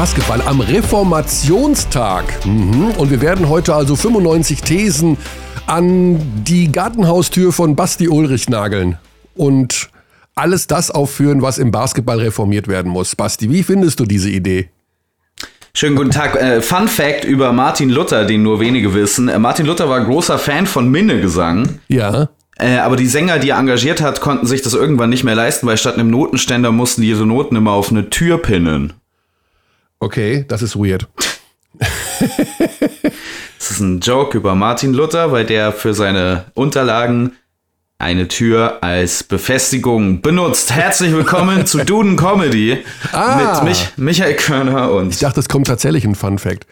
[0.00, 2.24] Basketball am Reformationstag.
[2.46, 2.92] Mhm.
[2.96, 5.18] Und wir werden heute also 95 Thesen
[5.66, 8.96] an die Gartenhaustür von Basti Ulrich nageln.
[9.34, 9.90] Und
[10.34, 13.14] alles das aufführen, was im Basketball reformiert werden muss.
[13.14, 14.70] Basti, wie findest du diese Idee?
[15.74, 16.34] Schönen guten Tag.
[16.34, 19.28] Äh, Fun Fact über Martin Luther, den nur wenige wissen.
[19.28, 21.78] Äh, Martin Luther war großer Fan von Minnegesang.
[21.88, 22.30] Ja.
[22.58, 25.66] Äh, aber die Sänger, die er engagiert hat, konnten sich das irgendwann nicht mehr leisten,
[25.66, 28.94] weil statt einem Notenständer mussten die ihre Noten immer auf eine Tür pinnen.
[30.02, 31.06] Okay, das ist weird.
[31.78, 37.32] das ist ein Joke über Martin Luther, weil der für seine Unterlagen
[37.98, 40.72] eine Tür als Befestigung benutzt.
[40.72, 42.78] Herzlich willkommen zu Duden Comedy
[43.12, 43.60] ah.
[43.62, 45.10] mit Mich Michael Körner und.
[45.10, 46.66] Ich dachte, es kommt tatsächlich ein Fun Fact.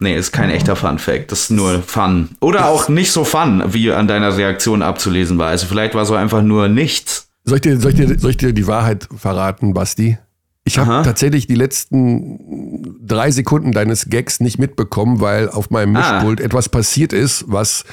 [0.00, 1.30] Nee, ist kein echter Fun Fact.
[1.30, 2.30] Das ist nur Fun.
[2.40, 5.50] Oder auch nicht so Fun, wie an deiner Reaktion abzulesen war.
[5.50, 7.28] Also vielleicht war so einfach nur nichts.
[7.44, 10.18] Soll ich dir, soll ich dir, soll ich dir die Wahrheit verraten, Basti?
[10.64, 16.12] Ich habe tatsächlich die letzten drei Sekunden deines Gags nicht mitbekommen, weil auf meinem ah.
[16.12, 16.44] Mischpult ah.
[16.44, 17.84] etwas passiert ist, was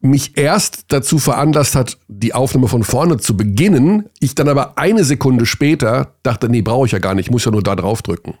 [0.00, 4.04] mich erst dazu veranlasst hat, die Aufnahme von vorne zu beginnen.
[4.20, 7.44] Ich dann aber eine Sekunde später dachte, nee, brauche ich ja gar nicht, ich muss
[7.44, 8.34] ja nur da drauf drücken.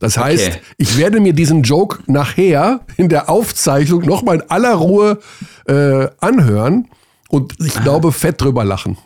[0.00, 0.60] Das heißt, okay.
[0.76, 5.20] ich werde mir diesen Joke nachher in der Aufzeichnung nochmal in aller Ruhe
[5.66, 6.88] äh, anhören
[7.28, 8.98] und ich glaube, fett drüber lachen.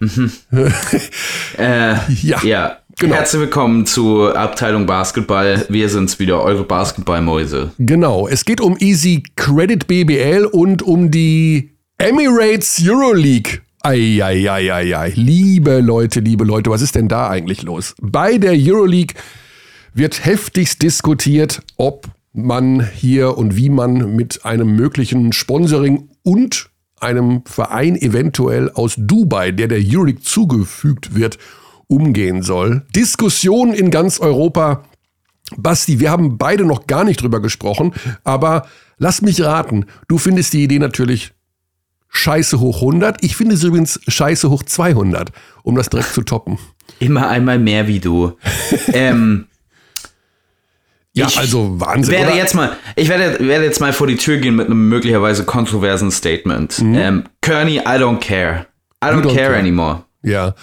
[0.00, 0.32] Mhm.
[1.58, 2.42] äh, ja.
[2.42, 2.76] ja.
[2.98, 3.14] Genau.
[3.14, 5.64] Herzlich willkommen zur Abteilung Basketball.
[5.68, 7.70] Wir sind's wieder, eure Basketballmäuse.
[7.78, 8.26] Genau.
[8.26, 13.60] Es geht um Easy Credit BBL und um die Emirates Euroleague.
[13.82, 15.12] Eieieiei.
[15.14, 17.94] Liebe Leute, liebe Leute, was ist denn da eigentlich los?
[18.00, 19.14] Bei der Euroleague
[19.94, 27.42] wird heftigst diskutiert, ob man hier und wie man mit einem möglichen Sponsoring und einem
[27.46, 31.38] Verein eventuell aus Dubai, der der Euroleague zugefügt wird,
[31.86, 32.82] umgehen soll.
[32.94, 34.84] Diskussionen in ganz Europa.
[35.56, 38.68] Basti, wir haben beide noch gar nicht drüber gesprochen, aber
[38.98, 41.32] lass mich raten, du findest die Idee natürlich
[42.10, 43.24] scheiße hoch 100.
[43.24, 45.32] Ich finde es übrigens scheiße hoch 200,
[45.62, 46.58] um das direkt zu toppen.
[46.98, 48.32] Immer einmal mehr wie du.
[48.92, 49.46] ähm,
[51.12, 52.14] ja, ich also Wahnsinn.
[52.14, 55.44] Werde jetzt mal, ich werde, werde jetzt mal vor die Tür gehen mit einem möglicherweise
[55.44, 56.80] kontroversen Statement.
[56.80, 56.94] Mhm.
[56.94, 58.66] Ähm, Kearney, I don't care.
[59.02, 60.04] I don't, don't care, care, anymore.
[60.22, 60.54] Ja.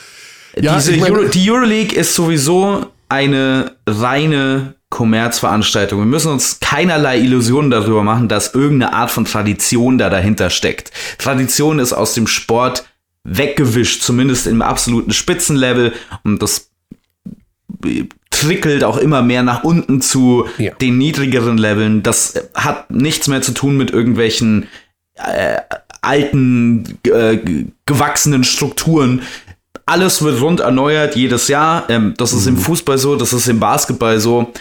[0.55, 5.99] ja Diese ich meine, Euro, die Euroleague ist sowieso eine reine Kommerzveranstaltung.
[5.99, 10.91] Wir müssen uns keinerlei Illusionen darüber machen, dass irgendeine Art von Tradition da dahinter steckt.
[11.17, 12.85] Tradition ist aus dem Sport
[13.25, 15.93] weggewischt, zumindest im absoluten Spitzenlevel.
[16.23, 16.69] Und das
[18.39, 20.71] trickelt auch immer mehr nach unten zu ja.
[20.75, 22.03] den niedrigeren Leveln.
[22.03, 24.67] Das hat nichts mehr zu tun mit irgendwelchen
[25.15, 25.57] äh,
[26.01, 27.39] alten, äh,
[27.85, 29.23] gewachsenen Strukturen.
[29.85, 31.89] Alles wird rund erneuert jedes Jahr.
[31.89, 32.55] Ähm, das ist mhm.
[32.55, 34.51] im Fußball so, das ist im Basketball so.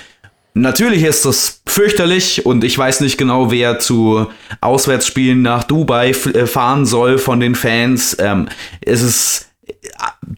[0.54, 4.28] Natürlich ist das fürchterlich und ich weiß nicht genau, wer zu
[4.62, 8.16] Auswärtsspielen nach Dubai äh, fahren soll von den Fans.
[8.18, 8.48] Ähm,
[8.80, 9.45] es ist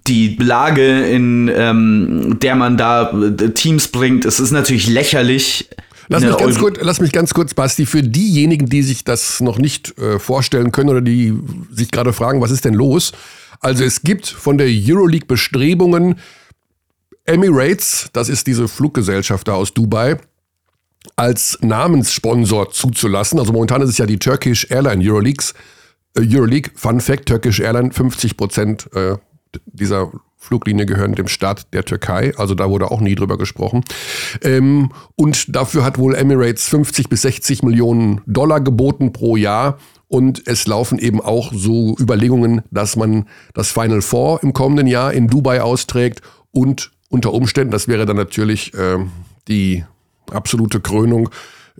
[0.06, 5.68] die Lage, in ähm, der man da äh, Teams bringt, es ist natürlich lächerlich.
[6.08, 9.58] Lass mich, ganz kurz, lass mich ganz kurz, Basti, für diejenigen, die sich das noch
[9.58, 11.34] nicht äh, vorstellen können oder die
[11.70, 13.12] sich gerade fragen, was ist denn los?
[13.60, 16.16] Also es gibt von der Euroleague Bestrebungen,
[17.24, 20.16] Emirates, das ist diese Fluggesellschaft da aus Dubai,
[21.16, 23.38] als Namenssponsor zuzulassen.
[23.38, 25.52] Also momentan ist es ja die Turkish Airline Euroleagues.
[26.16, 29.16] Äh, Euroleague, Fun Fact, Turkish Airline, 50 Prozent äh,
[29.66, 33.84] dieser Fluglinie gehören dem Staat der Türkei, also da wurde auch nie drüber gesprochen.
[34.42, 39.78] Ähm, und dafür hat wohl Emirates 50 bis 60 Millionen Dollar geboten pro Jahr.
[40.06, 45.12] Und es laufen eben auch so Überlegungen, dass man das Final Four im kommenden Jahr
[45.12, 48.98] in Dubai austrägt und unter Umständen, das wäre dann natürlich äh,
[49.48, 49.84] die
[50.30, 51.30] absolute Krönung,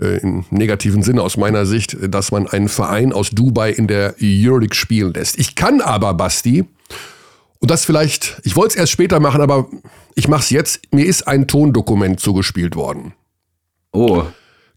[0.01, 4.15] äh, im negativen Sinne aus meiner Sicht, dass man einen Verein aus Dubai in der
[4.23, 5.39] Euroleague spielen lässt.
[5.39, 6.67] Ich kann aber, Basti,
[7.61, 9.69] und das vielleicht, ich wollte es erst später machen, aber
[10.15, 10.81] ich mache es jetzt.
[10.93, 13.15] Mir ist ein Tondokument zugespielt worden.
[13.93, 14.25] Oh.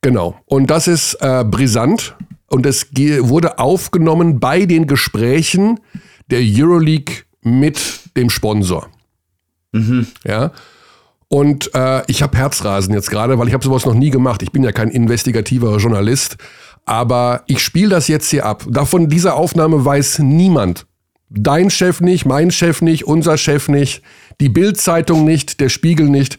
[0.01, 0.39] Genau.
[0.45, 2.15] Und das ist äh, brisant.
[2.47, 5.79] Und es wurde aufgenommen bei den Gesprächen
[6.29, 8.89] der Euroleague mit dem Sponsor.
[9.71, 10.07] Mhm.
[10.25, 10.51] Ja.
[11.27, 14.41] Und äh, ich habe Herzrasen jetzt gerade, weil ich habe sowas noch nie gemacht.
[14.43, 16.37] Ich bin ja kein investigativer Journalist.
[16.85, 18.65] Aber ich spiele das jetzt hier ab.
[18.67, 20.87] Davon dieser Aufnahme weiß niemand.
[21.33, 24.01] Dein Chef nicht, mein Chef nicht, unser Chef nicht,
[24.41, 26.37] die Bild-Zeitung nicht, der Spiegel nicht.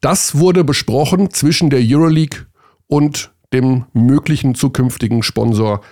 [0.00, 2.46] Das wurde besprochen zwischen der Euroleague
[2.86, 5.82] und dem möglichen zukünftigen Sponsor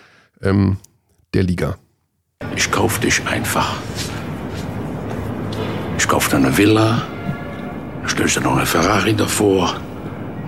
[0.41, 0.79] ähm,
[1.35, 1.77] der Liga.
[2.57, 3.77] Ich kauf dich einfach.
[5.99, 7.03] Ich kauf dir eine Villa,
[8.07, 9.79] stößt er noch eine Ferrari davor.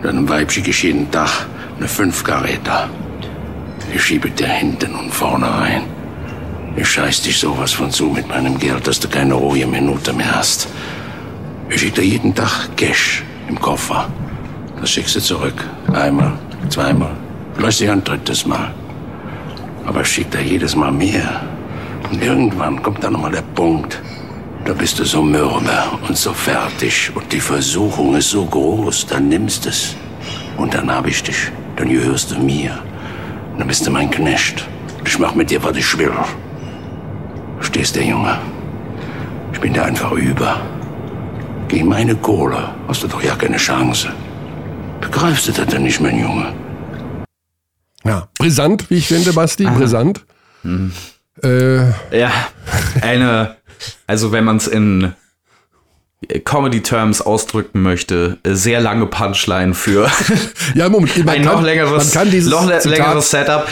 [0.02, 2.88] Dann Weib schicke ich jeden Tag eine Fünfkaräter.
[3.94, 6.00] Ich schiebe dir hinten und vorne rein.
[6.76, 10.37] Ich scheiß dich sowas von zu mit meinem Geld, dass du keine ruhige Minute mehr
[10.37, 10.69] hast.
[11.69, 14.08] Ich schicke dir jeden Tag Cash im Koffer.
[14.81, 15.64] Das schickst du zurück.
[15.93, 16.32] Einmal,
[16.69, 17.11] zweimal,
[17.55, 18.72] vielleicht ein drittes Mal.
[19.84, 21.43] Aber ich schick dir jedes Mal mehr.
[22.11, 24.00] Und irgendwann kommt dann nochmal der Punkt.
[24.64, 25.73] Da bist du so mürbe
[26.06, 29.96] und so fertig und die Versuchung ist so groß, dann nimmst es.
[30.56, 31.50] Und dann hab ich dich.
[31.76, 32.78] Dann gehörst du mir.
[33.58, 34.66] Dann bist du mein Knecht.
[35.05, 36.12] Ich mach mit dir, was ich will.
[37.61, 38.39] Stehst der Junge?
[39.53, 40.61] Ich bin dir einfach über.
[41.69, 44.09] Gegen meine Kohle hast du doch ja keine Chance.
[45.01, 46.53] Begreifst du das denn nicht, mein Junge?
[48.05, 49.77] Ja, brisant, wie ich finde, Basti, Aha.
[49.77, 50.25] brisant.
[50.62, 50.93] Hm.
[51.43, 52.31] Äh, ja,
[53.03, 53.57] eine,
[54.07, 55.12] also wenn man es in
[56.44, 60.11] Comedy-Terms ausdrücken möchte, sehr lange Punchline für
[60.75, 63.67] ja, Moment, ein kann, noch längeres, noch längeres Setup.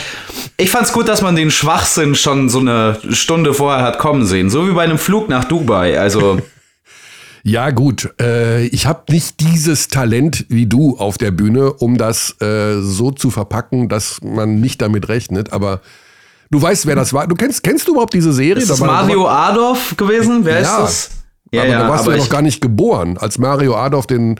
[0.57, 4.49] Ich fand's gut, dass man den Schwachsinn schon so eine Stunde vorher hat kommen sehen,
[4.49, 5.99] so wie bei einem Flug nach Dubai.
[5.99, 6.41] Also
[7.43, 12.35] ja gut, äh, ich habe nicht dieses Talent wie du auf der Bühne, um das
[12.41, 15.53] äh, so zu verpacken, dass man nicht damit rechnet.
[15.53, 15.81] Aber
[16.49, 17.27] du weißt, wer das war.
[17.27, 18.63] Du kennst, kennst du überhaupt diese Serie?
[18.63, 20.45] Ist das Mario Adolf gewesen?
[20.45, 21.09] Wer ja, ist das?
[21.51, 24.39] Ja, aber ja, da warst du ja noch gar nicht geboren, als Mario Adolf den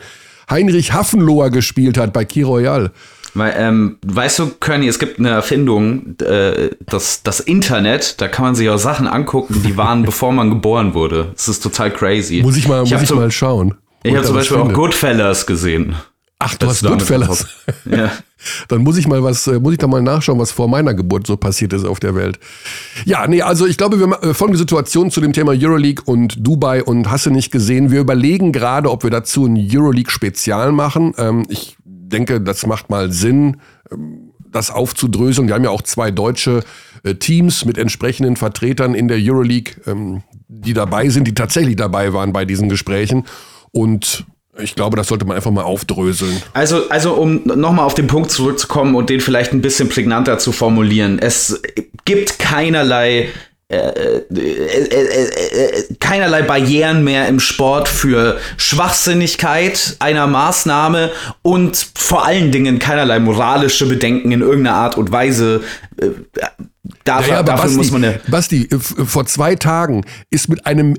[0.50, 2.92] Heinrich Haffenloher gespielt hat bei Key Royal.
[3.36, 8.44] Weil, ähm, weißt du, Körny, es gibt eine Erfindung, äh, das, das Internet, da kann
[8.46, 11.30] man sich auch Sachen angucken, die waren, bevor man geboren wurde.
[11.34, 12.42] Das ist total crazy.
[12.42, 13.76] Muss ich mal, ich muss ich mal schauen.
[14.04, 15.96] Ich habe zum Beispiel auch Goodfellas gesehen.
[16.42, 17.46] Ach, du hast Goodfellas.
[17.86, 18.12] Ja.
[18.70, 21.28] Dann muss ich mal was, äh, muss ich da mal nachschauen, was vor meiner Geburt
[21.28, 22.40] so passiert ist auf der Welt.
[23.04, 26.84] Ja, nee, also ich glaube, wir äh, folgende Situation zu dem Thema Euroleague und Dubai
[26.84, 27.92] und hast du nicht gesehen.
[27.92, 31.14] Wir überlegen gerade, ob wir dazu ein Euroleague-Spezial machen.
[31.18, 33.58] Ähm, ich denke, das macht mal Sinn,
[33.92, 35.48] ähm, das aufzudröseln.
[35.48, 36.64] Wir haben ja auch zwei deutsche
[37.04, 42.14] äh, Teams mit entsprechenden Vertretern in der Euroleague, ähm, die dabei sind, die tatsächlich dabei
[42.14, 43.26] waren bei diesen Gesprächen.
[43.72, 44.26] Und
[44.62, 46.42] ich glaube, das sollte man einfach mal aufdröseln.
[46.54, 50.52] Also, also um nochmal auf den Punkt zurückzukommen und den vielleicht ein bisschen prägnanter zu
[50.52, 51.20] formulieren.
[51.20, 51.62] Es
[52.06, 53.30] gibt keinerlei
[53.72, 61.12] äh, äh, äh, keinerlei Barrieren mehr im Sport für Schwachsinnigkeit einer Maßnahme
[61.44, 65.62] und vor allen Dingen keinerlei moralische Bedenken in irgendeiner Art und Weise.
[67.04, 68.14] Dafür, ja, dafür Basti, muss man ja.
[68.28, 70.96] Basti, vor zwei Tagen ist mit einem,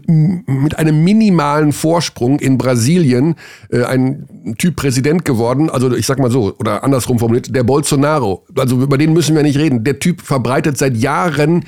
[0.47, 3.35] mit einem minimalen Vorsprung in Brasilien
[3.73, 5.71] ein Typ Präsident geworden.
[5.71, 8.47] Also ich sag mal so, oder andersrum formuliert, der Bolsonaro.
[8.57, 9.83] Also über den müssen wir nicht reden.
[9.83, 11.65] Der Typ verbreitet seit Jahren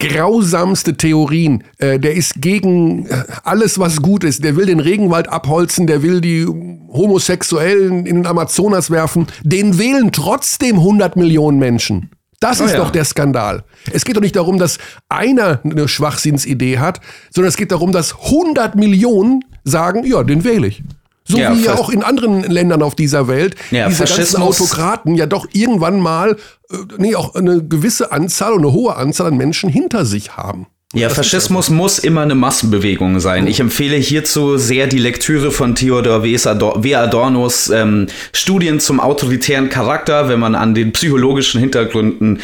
[0.00, 1.62] grausamste Theorien.
[1.78, 4.42] Äh, der ist gegen äh, alles, was gut ist.
[4.42, 9.28] Der will den Regenwald abholzen, der will die Homosexuellen in den Amazonas werfen.
[9.44, 12.10] Den wählen trotzdem 100 Millionen Menschen.
[12.40, 12.78] Das oh ist ja.
[12.78, 13.64] doch der Skandal.
[13.92, 14.78] Es geht doch nicht darum, dass
[15.10, 17.00] einer eine Schwachsinnsidee hat,
[17.30, 20.82] sondern es geht darum, dass 100 Millionen sagen, ja, den wähle ich.
[21.30, 25.14] So ja, wie ja auch in anderen Ländern auf dieser Welt ja, diese ganzen Autokraten
[25.14, 26.36] ja doch irgendwann mal
[26.70, 30.66] äh, nee, auch eine gewisse Anzahl und eine hohe Anzahl an Menschen hinter sich haben.
[30.92, 33.46] Ja, das Faschismus muss immer eine Massenbewegung sein.
[33.46, 36.94] Ich empfehle hierzu sehr die Lektüre von Theodor W.
[36.96, 42.40] Adornos ähm, Studien zum autoritären Charakter, wenn man an den psychologischen Hintergründen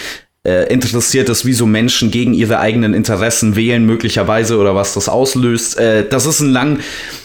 [0.47, 5.09] äh, interessiert ist, wie so Menschen gegen ihre eigenen Interessen wählen, möglicherweise oder was das
[5.09, 5.79] auslöst.
[5.79, 6.79] Äh, das ist ein lang,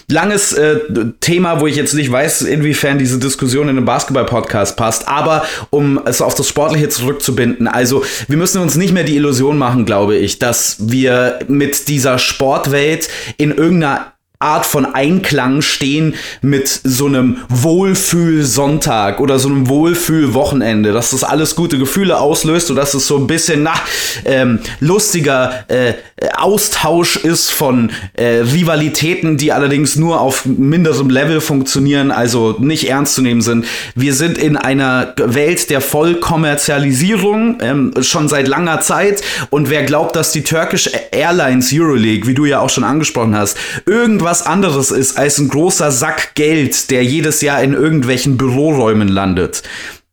[0.10, 0.80] langes äh,
[1.20, 5.08] Thema, wo ich jetzt nicht weiß, inwiefern diese Diskussion in einem Basketball-Podcast passt.
[5.08, 9.58] Aber um es auf das Sportliche zurückzubinden, also wir müssen uns nicht mehr die Illusion
[9.58, 16.68] machen, glaube ich, dass wir mit dieser Sportwelt in irgendeiner Art von Einklang stehen mit
[16.68, 22.94] so einem Wohlfühl-Sonntag oder so einem Wohlfühl-Wochenende, dass das alles gute Gefühle auslöst und dass
[22.94, 23.82] es so ein bisschen nach
[24.26, 25.94] ähm, lustiger äh,
[26.38, 33.16] Austausch ist von äh, Rivalitäten, die allerdings nur auf minderem Level funktionieren, also nicht ernst
[33.16, 33.66] zu nehmen sind.
[33.96, 40.16] Wir sind in einer Welt der Vollkommerzialisierung ähm, schon seit langer Zeit und wer glaubt,
[40.16, 44.92] dass die Turkish Airlines Euroleague, wie du ja auch schon angesprochen hast, irgendwas was anderes
[44.92, 49.62] ist als ein großer Sack Geld, der jedes Jahr in irgendwelchen Büroräumen landet.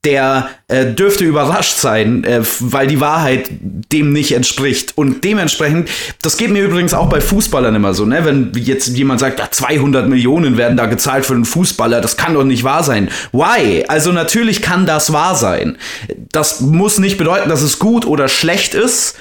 [0.05, 4.99] Der äh, dürfte überrascht sein, äh, weil die Wahrheit dem nicht entspricht.
[4.99, 5.89] Und dementsprechend,
[6.21, 8.25] das geht mir übrigens auch bei Fußballern immer so, ne?
[8.25, 12.35] Wenn jetzt jemand sagt, ja, 200 Millionen werden da gezahlt für einen Fußballer, das kann
[12.35, 13.11] doch nicht wahr sein.
[13.31, 13.85] Why?
[13.87, 15.79] Also natürlich kann das wahr sein.
[16.33, 19.17] Das muss nicht bedeuten, dass es gut oder schlecht ist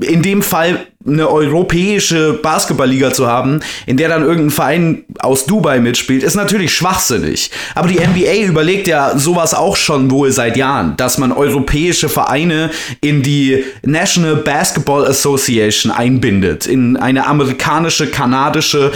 [0.00, 5.80] in dem Fall eine europäische Basketballliga zu haben, in der dann irgendein Verein aus Dubai
[5.80, 7.50] mitspielt, ist natürlich schwachsinnig.
[7.74, 12.70] Aber die NBA überlegt ja sowas auch schon wohl seit Jahren, dass man europäische Vereine
[13.00, 18.92] in die National Basketball Association einbindet, in eine amerikanische, kanadische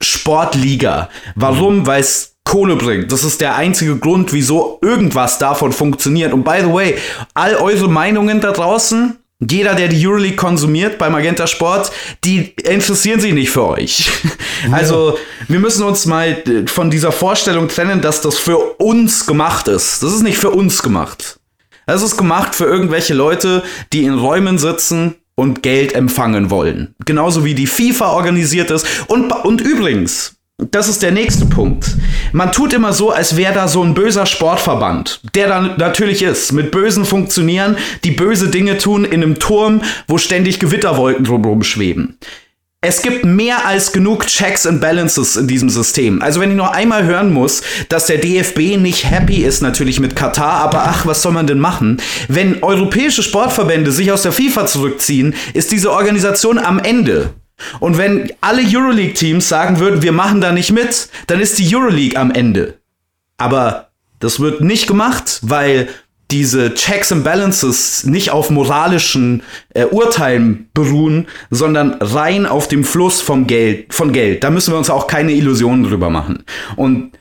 [0.00, 1.10] Sportliga.
[1.36, 1.86] Warum?
[1.86, 3.12] Weil es Kohle bringt.
[3.12, 6.32] Das ist der einzige Grund, wieso irgendwas davon funktioniert.
[6.32, 6.96] Und by the way,
[7.34, 11.90] all eure Meinungen da draußen, jeder, der die Euroleague konsumiert bei Magenta Sport,
[12.24, 14.10] die interessieren sich nicht für euch.
[14.68, 14.74] Ja.
[14.74, 15.16] Also,
[15.48, 20.02] wir müssen uns mal äh, von dieser Vorstellung trennen, dass das für uns gemacht ist.
[20.02, 21.40] Das ist nicht für uns gemacht.
[21.86, 26.94] Das ist gemacht für irgendwelche Leute, die in Räumen sitzen und Geld empfangen wollen.
[27.06, 28.86] Genauso wie die FIFA organisiert ist.
[29.08, 30.36] Und, und übrigens,
[30.70, 31.96] das ist der nächste Punkt.
[32.32, 36.52] Man tut immer so, als wäre da so ein böser Sportverband, der da natürlich ist,
[36.52, 42.18] mit bösen Funktionieren, die böse Dinge tun in einem Turm, wo ständig Gewitterwolken drumherum schweben.
[42.82, 46.22] Es gibt mehr als genug Checks and Balances in diesem System.
[46.22, 50.16] Also wenn ich noch einmal hören muss, dass der DFB nicht happy ist natürlich mit
[50.16, 52.00] Katar, aber ach, was soll man denn machen?
[52.28, 57.34] Wenn europäische Sportverbände sich aus der FIFA zurückziehen, ist diese Organisation am Ende.
[57.78, 62.18] Und wenn alle Euroleague-Teams sagen würden, wir machen da nicht mit, dann ist die Euroleague
[62.18, 62.78] am Ende.
[63.36, 65.88] Aber das wird nicht gemacht, weil
[66.30, 69.42] diese Checks and Balances nicht auf moralischen
[69.74, 74.44] äh, Urteilen beruhen, sondern rein auf dem Fluss vom Geld, von Geld.
[74.44, 76.44] Da müssen wir uns auch keine Illusionen drüber machen.
[76.76, 77.12] Und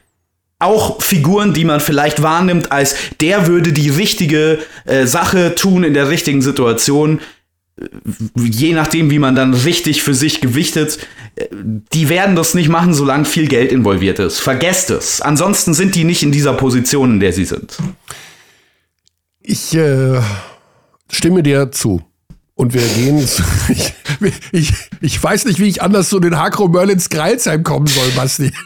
[0.60, 5.94] auch Figuren, die man vielleicht wahrnimmt als der würde die richtige äh, Sache tun in
[5.94, 7.22] der richtigen Situation,
[8.36, 11.00] je nachdem, wie man dann richtig für sich gewichtet,
[11.94, 14.40] die werden das nicht machen, solange viel Geld involviert ist.
[14.40, 15.22] Vergesst es.
[15.22, 17.78] Ansonsten sind die nicht in dieser Position, in der sie sind.
[19.42, 20.22] Ich äh,
[21.10, 22.02] stimme dir zu.
[22.56, 23.18] Und wir gehen.
[23.70, 28.10] ich, ich, ich weiß nicht, wie ich anders zu den Hakro Merlins Greilsheim kommen soll,
[28.16, 28.52] Basti.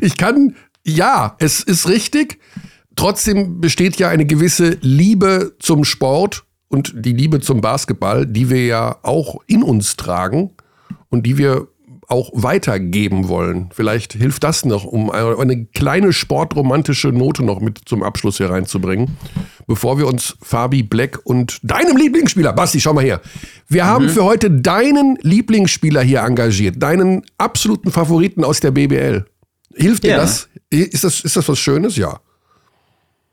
[0.00, 2.38] Ich kann, ja, es ist richtig.
[2.96, 8.66] Trotzdem besteht ja eine gewisse Liebe zum Sport und die Liebe zum Basketball, die wir
[8.66, 10.50] ja auch in uns tragen
[11.08, 11.68] und die wir
[12.08, 13.70] auch weitergeben wollen.
[13.72, 19.16] Vielleicht hilft das noch, um eine kleine sportromantische Note noch mit zum Abschluss hier reinzubringen,
[19.66, 23.20] bevor wir uns Fabi Black und deinem Lieblingsspieler, Basti, schau mal her.
[23.68, 23.88] Wir mhm.
[23.88, 29.24] haben für heute deinen Lieblingsspieler hier engagiert, deinen absoluten Favoriten aus der BBL.
[29.74, 30.16] Hilft dir ja.
[30.16, 30.48] das?
[30.70, 31.20] Ist, das?
[31.20, 31.96] ist das was Schönes?
[31.96, 32.20] Ja.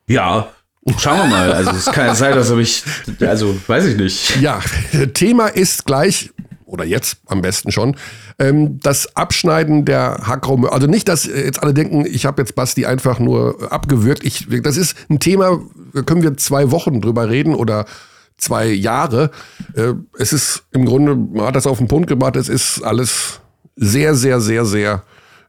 [0.08, 0.50] Ja,
[0.98, 1.54] Schauen wir mal.
[1.54, 2.84] Also es kann ja sein, dass ich,
[3.20, 4.42] also weiß ich nicht.
[4.42, 4.60] Ja,
[5.14, 6.32] Thema ist gleich
[6.66, 7.96] oder jetzt am besten schon
[8.40, 10.66] ähm, das Abschneiden der Hackraum.
[10.66, 14.24] Also nicht, dass jetzt alle denken, ich habe jetzt Basti einfach nur abgewürgt.
[14.24, 15.60] Ich, das ist ein Thema,
[15.94, 17.86] da können wir zwei Wochen drüber reden oder
[18.38, 19.32] zwei Jahre.
[19.76, 23.42] Äh, es ist im Grunde, man hat das auf den Punkt gebracht, es ist alles
[23.76, 25.04] sehr, sehr, sehr, sehr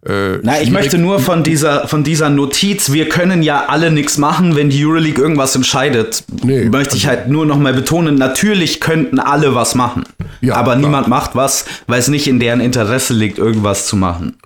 [0.05, 4.19] äh, Na, ich möchte nur von dieser, von dieser Notiz, wir können ja alle nichts
[4.19, 8.17] machen, wenn die Euroleague irgendwas entscheidet, nee, möchte ich also halt nur noch mal betonen,
[8.17, 10.03] natürlich könnten alle was machen.
[10.41, 10.83] Ja, aber klar.
[10.83, 14.39] niemand macht was, weil es nicht in deren Interesse liegt, irgendwas zu machen.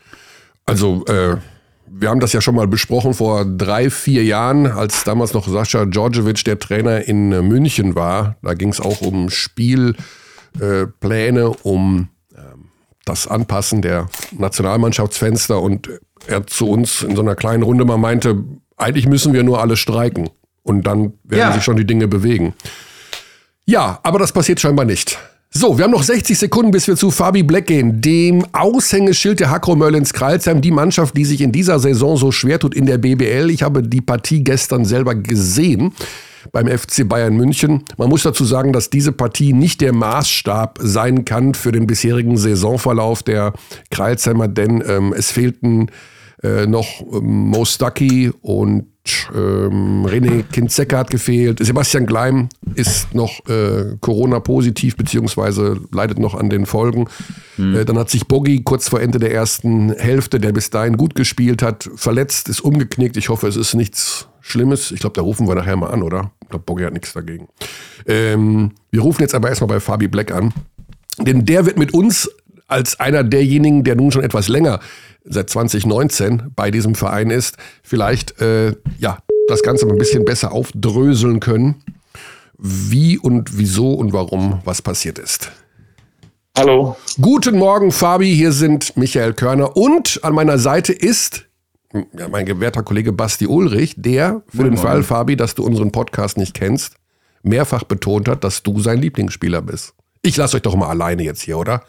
[0.66, 1.36] Also, äh,
[1.88, 5.86] wir haben das ja schon mal besprochen vor drei, vier Jahren, als damals noch Sascha
[5.86, 8.36] Djordjevic der Trainer in München war.
[8.42, 12.08] Da ging es auch um Spielpläne, äh, um
[13.06, 15.88] das Anpassen der Nationalmannschaftsfenster und
[16.26, 18.44] er zu uns in so einer kleinen Runde mal meinte,
[18.76, 20.28] eigentlich müssen wir nur alle streiken
[20.62, 21.52] und dann werden ja.
[21.52, 22.52] sich schon die Dinge bewegen.
[23.64, 25.18] Ja, aber das passiert scheinbar nicht.
[25.50, 29.50] So, wir haben noch 60 Sekunden, bis wir zu Fabi Black gehen, dem Aushängeschild der
[29.50, 32.98] Hakro Merlins Kralsheim, die Mannschaft, die sich in dieser Saison so schwer tut in der
[32.98, 33.50] BBL.
[33.50, 35.92] Ich habe die Partie gestern selber gesehen
[36.52, 37.84] beim FC Bayern München.
[37.96, 42.36] Man muss dazu sagen, dass diese Partie nicht der Maßstab sein kann für den bisherigen
[42.36, 43.52] Saisonverlauf der
[43.90, 45.90] Kreilsheimer, denn ähm, es fehlten
[46.42, 48.86] äh, noch ähm, Mo Stucky und
[49.34, 51.64] ähm, René Kinzecke hat gefehlt.
[51.64, 57.06] Sebastian Gleim ist noch äh, Corona-positiv, beziehungsweise leidet noch an den Folgen.
[57.56, 57.76] Mhm.
[57.76, 61.14] Äh, dann hat sich Boggy kurz vor Ende der ersten Hälfte, der bis dahin gut
[61.14, 63.16] gespielt hat, verletzt, ist umgeknickt.
[63.16, 64.92] Ich hoffe, es ist nichts Schlimmes.
[64.92, 66.30] Ich glaube, da rufen wir nachher mal an, oder?
[66.42, 67.48] Ich glaube, Boggy hat nichts dagegen.
[68.06, 70.54] Ähm, wir rufen jetzt aber erstmal bei Fabi Black an.
[71.18, 72.30] Denn der wird mit uns
[72.68, 74.80] als einer derjenigen, der nun schon etwas länger
[75.24, 81.40] seit 2019 bei diesem Verein ist, vielleicht äh, ja das Ganze ein bisschen besser aufdröseln
[81.40, 81.82] können,
[82.56, 85.50] wie und wieso und warum was passiert ist.
[86.56, 86.96] Hallo.
[87.20, 88.34] Guten Morgen, Fabi.
[88.34, 91.45] Hier sind Michael Körner und an meiner Seite ist
[92.18, 96.36] ja, mein gewährter Kollege Basti Ulrich, der für den Fall, Fabi, dass du unseren Podcast
[96.36, 96.96] nicht kennst,
[97.42, 99.94] mehrfach betont hat, dass du sein Lieblingsspieler bist.
[100.22, 101.82] Ich lasse euch doch mal alleine jetzt hier, oder?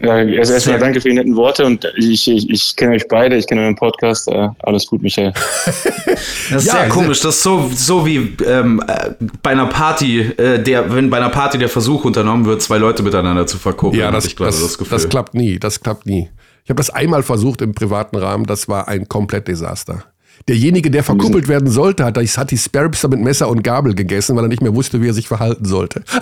[0.00, 3.36] Ja, erst erstmal danke für die netten Worte und ich, ich, ich kenne euch beide,
[3.36, 4.26] ich kenne euren Podcast.
[4.28, 5.32] Äh, alles gut, Michael.
[5.64, 5.76] das
[6.50, 7.20] ist ja, sehr komisch.
[7.20, 9.10] Das ist so, so wie ähm, äh,
[9.42, 13.02] bei einer Party, äh, der, wenn bei einer Party der Versuch unternommen wird, zwei Leute
[13.04, 14.00] miteinander zu verkuppeln.
[14.00, 15.58] Ja, das, das, das, das klappt nie.
[15.60, 16.28] Das klappt nie.
[16.64, 20.04] Ich habe das einmal versucht im privaten Rahmen, das war ein komplett Desaster.
[20.48, 24.44] Derjenige, der verkuppelt werden sollte, hat, hat die Sparrows mit Messer und Gabel gegessen, weil
[24.44, 26.02] er nicht mehr wusste, wie er sich verhalten sollte.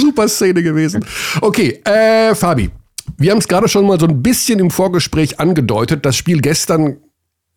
[0.00, 1.04] super Szene gewesen.
[1.40, 2.70] Okay, äh, Fabi,
[3.16, 6.04] wir haben es gerade schon mal so ein bisschen im Vorgespräch angedeutet.
[6.04, 6.96] Das Spiel gestern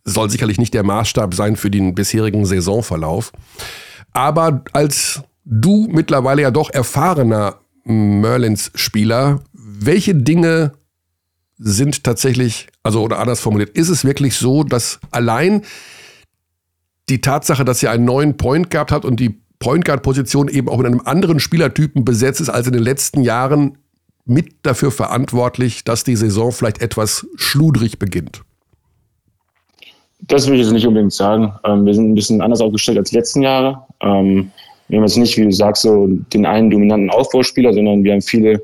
[0.03, 3.31] soll sicherlich nicht der Maßstab sein für den bisherigen Saisonverlauf.
[4.13, 10.73] Aber als du mittlerweile ja doch erfahrener Merlins-Spieler, welche Dinge
[11.63, 15.61] sind tatsächlich, also oder anders formuliert, ist es wirklich so, dass allein
[17.09, 20.67] die Tatsache, dass ihr einen neuen Point gehabt habt und die Point Guard Position eben
[20.67, 23.77] auch mit einem anderen Spielertypen besetzt ist als in den letzten Jahren,
[24.25, 28.41] mit dafür verantwortlich, dass die Saison vielleicht etwas schludrig beginnt?
[30.21, 31.53] Das will ich jetzt nicht unbedingt sagen.
[31.63, 33.83] Ähm, wir sind ein bisschen anders aufgestellt als die letzten Jahre.
[34.01, 34.51] Ähm,
[34.87, 38.21] wir haben jetzt nicht, wie du sagst, so den einen dominanten Aufbauspieler, sondern wir haben
[38.21, 38.61] viele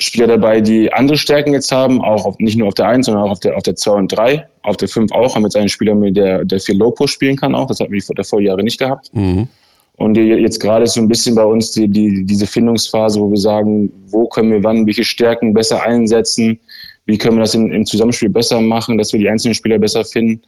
[0.00, 3.24] Spieler dabei, die andere Stärken jetzt haben, auch auf, nicht nur auf der 1, sondern
[3.24, 4.46] auch auf der, auf der 2 und 3.
[4.62, 7.66] Auf der 5 auch, haben jetzt einen Spieler, der, der viel Low-Post spielen kann auch.
[7.66, 9.10] Das hatten wir der Vorjahre nicht gehabt.
[9.12, 9.48] Mhm.
[9.96, 13.36] Und jetzt gerade ist so ein bisschen bei uns die, die, diese Findungsphase, wo wir
[13.36, 16.60] sagen, wo können wir wann welche Stärken besser einsetzen,
[17.06, 20.04] wie können wir das im, im Zusammenspiel besser machen, dass wir die einzelnen Spieler besser
[20.04, 20.40] finden.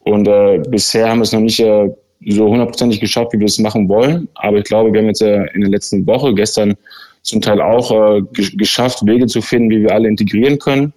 [0.00, 1.88] Und äh, bisher haben wir es noch nicht äh,
[2.26, 4.26] so hundertprozentig geschafft, wie wir es machen wollen.
[4.34, 6.74] Aber ich glaube, wir haben jetzt äh, in der letzten Woche, gestern
[7.22, 10.92] zum Teil auch äh, geschafft, Wege zu finden, wie wir alle integrieren können.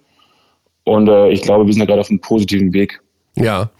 [0.84, 3.00] Und äh, ich glaube, wir sind da gerade auf einem positiven Weg.
[3.36, 3.70] Ja.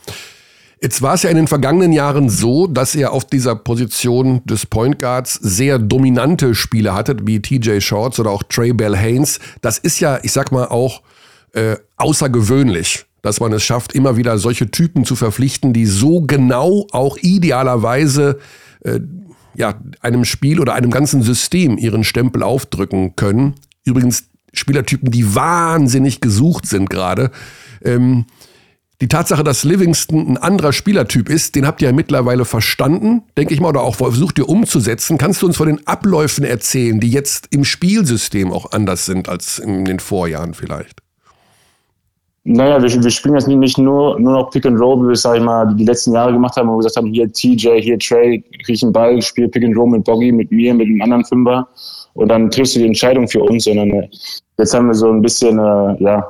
[0.81, 4.67] Jetzt war es ja in den vergangenen Jahren so, dass ihr auf dieser Position des
[4.67, 9.41] Point Guards sehr dominante Spieler hattet, wie TJ Shorts oder auch Trey Bell Haynes.
[9.63, 11.01] Das ist ja, ich sag mal, auch
[11.55, 16.87] äh, außergewöhnlich, dass man es schafft, immer wieder solche Typen zu verpflichten, die so genau
[16.91, 18.39] auch idealerweise
[18.85, 19.01] äh,
[19.57, 23.55] ja, einem Spiel oder einem ganzen System ihren Stempel aufdrücken können.
[23.85, 27.31] Übrigens Spielertypen, die wahnsinnig gesucht sind gerade.
[27.83, 28.27] Ähm,
[29.01, 33.53] die Tatsache, dass Livingston ein anderer Spielertyp ist, den habt ihr ja mittlerweile verstanden, denke
[33.53, 35.19] ich mal, oder auch versucht ihr umzusetzen.
[35.19, 39.59] Kannst du uns von den Abläufen erzählen, die jetzt im Spielsystem auch anders sind als
[39.59, 41.04] in den Vorjahren vielleicht?
[42.47, 45.23] Naja, wir, wir spielen jetzt nicht nur, nur noch Pick and Roll, wie wir es,
[45.23, 47.99] sag ich mal, die letzten Jahre gemacht haben, wo wir gesagt haben, hier TJ, hier
[47.99, 51.01] Trey, krieg ich einen Ball, spiele Pick and Roll mit Boggy, mit mir, mit einem
[51.01, 51.67] anderen Fünfer
[52.13, 54.09] und dann triffst du die Entscheidung für uns, sondern äh,
[54.59, 56.29] jetzt haben wir so ein bisschen, äh, ja,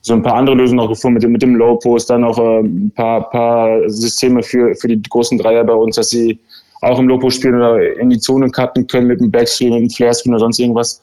[0.00, 2.38] so ein paar andere Lösungen noch gefunden mit dem, mit dem Low Post, dann auch
[2.38, 6.38] äh, ein paar, paar Systeme für, für die großen Dreier bei uns, dass sie
[6.80, 9.82] auch im Low Post spielen oder in die Zone cutten können mit dem Backstream, mit
[9.82, 11.02] dem Flare Screen oder sonst irgendwas.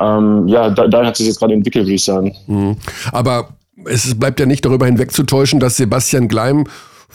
[0.00, 2.34] Ähm, ja, da, da hat sich jetzt gerade entwickelt, würde ich sagen.
[2.48, 2.76] Mhm.
[3.12, 3.48] Aber
[3.84, 6.64] es bleibt ja nicht darüber hinwegzutäuschen, dass Sebastian Gleim,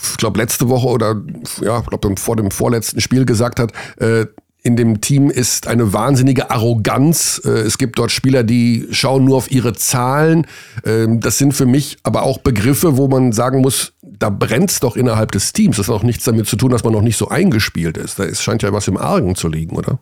[0.02, 1.22] ich glaube letzte Woche oder
[1.62, 4.26] ja, ich glaube vor dem vorletzten Spiel gesagt hat, äh,
[4.66, 7.42] in dem Team ist eine wahnsinnige Arroganz.
[7.44, 10.48] Äh, es gibt dort Spieler, die schauen nur auf ihre Zahlen.
[10.86, 14.80] Ähm, das sind für mich aber auch Begriffe, wo man sagen muss, da brennt es
[14.80, 15.78] doch innerhalb des Teams.
[15.78, 18.20] Das hat auch nichts damit zu tun, dass man noch nicht so eingespielt ist.
[18.20, 20.00] Da scheint ja was im Argen zu liegen, oder?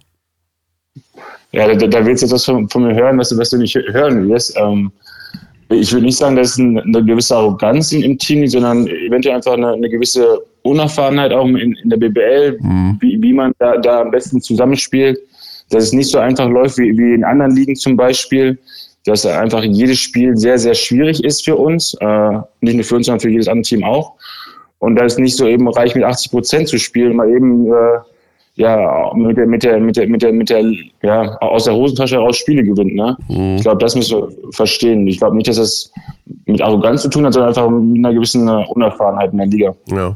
[1.54, 3.76] Ja, da, da willst du etwas von, von, mir hören, was du, was du nicht
[3.76, 4.56] hören willst.
[4.58, 4.92] Ähm,
[5.72, 9.54] ich würde nicht sagen, dass es eine gewisse Arroganz im Team liegt, sondern eventuell einfach
[9.54, 12.98] eine, eine gewisse Unerfahrenheit auch in, in der BBL, mhm.
[13.00, 15.20] wie, wie man da, da am besten zusammenspielt.
[15.70, 18.60] Dass es nicht so einfach läuft wie, wie in anderen Ligen zum Beispiel.
[19.06, 21.96] Dass einfach jedes Spiel sehr, sehr schwierig ist für uns.
[22.02, 24.16] Äh, nicht nur für uns, sondern für jedes andere Team auch.
[24.80, 28.00] Und da ist nicht so eben reicht mit 80 Prozent zu spielen, mal eben äh,
[28.62, 30.64] ja, mit der, mit der, mit der, mit der, mit der,
[31.02, 33.18] ja, aus der Hosentasche heraus Spiele gewinnt, ne?
[33.28, 33.56] Mhm.
[33.56, 35.08] Ich glaube, das müssen wir verstehen.
[35.08, 35.92] Ich glaube nicht, dass das
[36.46, 39.76] mit Arroganz zu tun hat, sondern einfach mit einer gewissen Unerfahrenheit in der Liga.
[39.88, 40.16] Ja.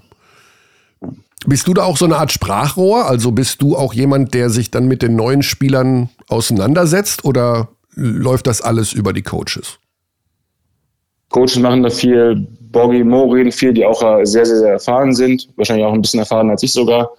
[1.47, 3.05] Bist du da auch so eine Art Sprachrohr?
[3.05, 8.45] Also bist du auch jemand, der sich dann mit den neuen Spielern auseinandersetzt oder läuft
[8.45, 9.79] das alles über die Coaches?
[11.29, 15.47] Coaches machen da viel, Borgi, Mo reden viel, die auch sehr, sehr, sehr erfahren sind.
[15.55, 17.10] Wahrscheinlich auch ein bisschen erfahren als ich sogar.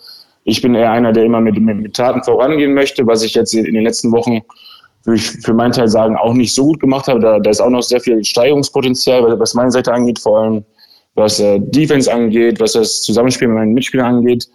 [0.49, 3.53] Ich bin eher einer, der immer mit, mit, mit Taten vorangehen möchte, was ich jetzt
[3.53, 4.43] in den letzten Wochen
[5.05, 7.21] würde ich für meinen Teil sagen, auch nicht so gut gemacht habe.
[7.21, 10.65] Da, da ist auch noch sehr viel Steigerungspotenzial, was meine Seite angeht, vor allem
[11.15, 14.49] was äh, Defense angeht, was das Zusammenspiel mit meinen Mitspielern angeht.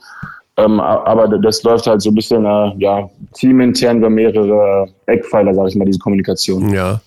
[0.58, 5.70] Ähm, aber das läuft halt so ein bisschen äh, ja, teamintern über mehrere Eckpfeiler, sage
[5.70, 6.72] ich mal, diese Kommunikation.
[6.74, 7.02] Ja.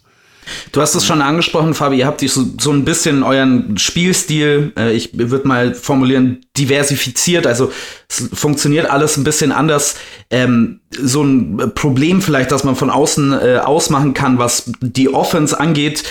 [0.73, 4.93] Du hast es schon angesprochen, Fabi, ihr habt so, so ein bisschen euren Spielstil, äh,
[4.93, 7.73] ich würde mal formulieren, diversifiziert, also
[8.09, 9.97] es funktioniert alles ein bisschen anders.
[10.31, 15.59] Ähm, so ein Problem vielleicht, dass man von außen äh, ausmachen kann, was die Offense
[15.59, 16.05] angeht,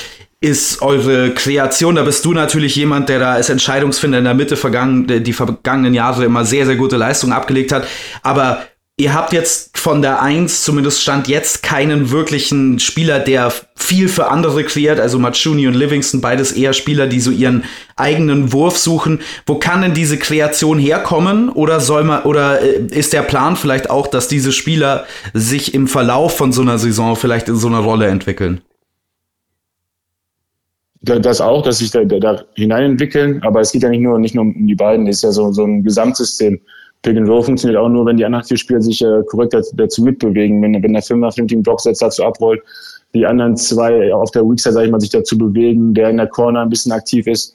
[0.44, 1.96] ist eure Kreation.
[1.96, 5.94] Da bist du natürlich jemand, der da als Entscheidungsfinder in der Mitte vergangen, die vergangenen
[5.94, 7.88] Jahre immer sehr, sehr gute Leistungen abgelegt hat.
[8.24, 8.66] Aber
[8.98, 14.30] ihr habt jetzt von der Eins, zumindest stand jetzt, keinen wirklichen Spieler, der viel für
[14.30, 15.00] andere kreiert.
[15.00, 17.64] Also Machuni und Livingston, beides eher Spieler, die so ihren
[17.96, 19.20] eigenen Wurf suchen.
[19.46, 21.50] Wo kann denn diese Kreation herkommen?
[21.50, 25.88] Oder soll man, oder äh, ist der Plan vielleicht auch, dass diese Spieler sich im
[25.88, 28.62] Verlauf von so einer Saison vielleicht in so einer Rolle entwickeln?
[31.02, 34.36] Das auch, dass sich da, da, da hineinentwickeln, aber es geht ja nicht nur, nicht
[34.36, 36.62] nur um die beiden, es ist ja so, so ein Gesamtsystem.
[37.04, 40.04] Pick and Roll funktioniert auch nur, wenn die anderen vier Spieler sich äh, korrekt dazu
[40.04, 40.62] mitbewegen.
[40.62, 42.62] Wenn, wenn der Fünfer auf dem Team Block setzt, dazu abrollt,
[43.14, 46.28] die anderen zwei auf der Weakside, sag ich mal, sich dazu bewegen, der in der
[46.28, 47.54] Corner ein bisschen aktiv ist.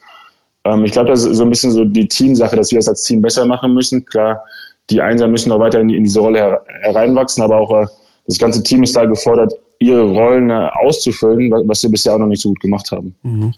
[0.65, 3.03] Ähm, ich glaube, das ist so ein bisschen so die Teamsache, dass wir das als
[3.03, 4.05] Team besser machen müssen.
[4.05, 4.45] Klar,
[4.91, 7.87] die Einser müssen auch weiter in, in diese Rolle her hereinwachsen, aber auch äh,
[8.27, 12.19] das ganze Team ist da gefordert, ihre Rollen äh, auszufüllen, was, was sie bisher auch
[12.19, 13.15] noch nicht so gut gemacht haben.
[13.23, 13.55] Mhm.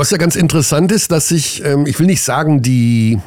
[0.00, 3.18] Was ja ganz interessant ist, dass sich, ähm, ich will nicht sagen, die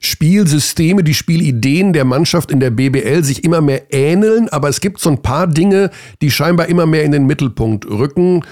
[0.00, 5.00] Spielsysteme, die Spielideen der Mannschaft in der BBL sich immer mehr ähneln, aber es gibt
[5.00, 5.90] so ein paar Dinge,
[6.22, 8.42] die scheinbar immer mehr in den Mittelpunkt rücken.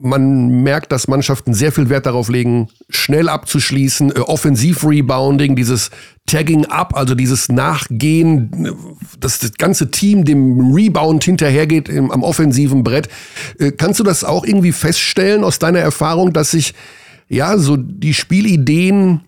[0.00, 5.90] Man merkt, dass Mannschaften sehr viel Wert darauf legen, schnell abzuschließen, äh, Offensiv-Rebounding, dieses
[6.26, 8.76] Tagging up, also dieses Nachgehen,
[9.18, 13.08] dass das ganze Team dem Rebound hinterhergeht im, am offensiven Brett.
[13.58, 16.74] Äh, kannst du das auch irgendwie feststellen aus deiner Erfahrung, dass sich
[17.28, 19.20] ja so die Spielideen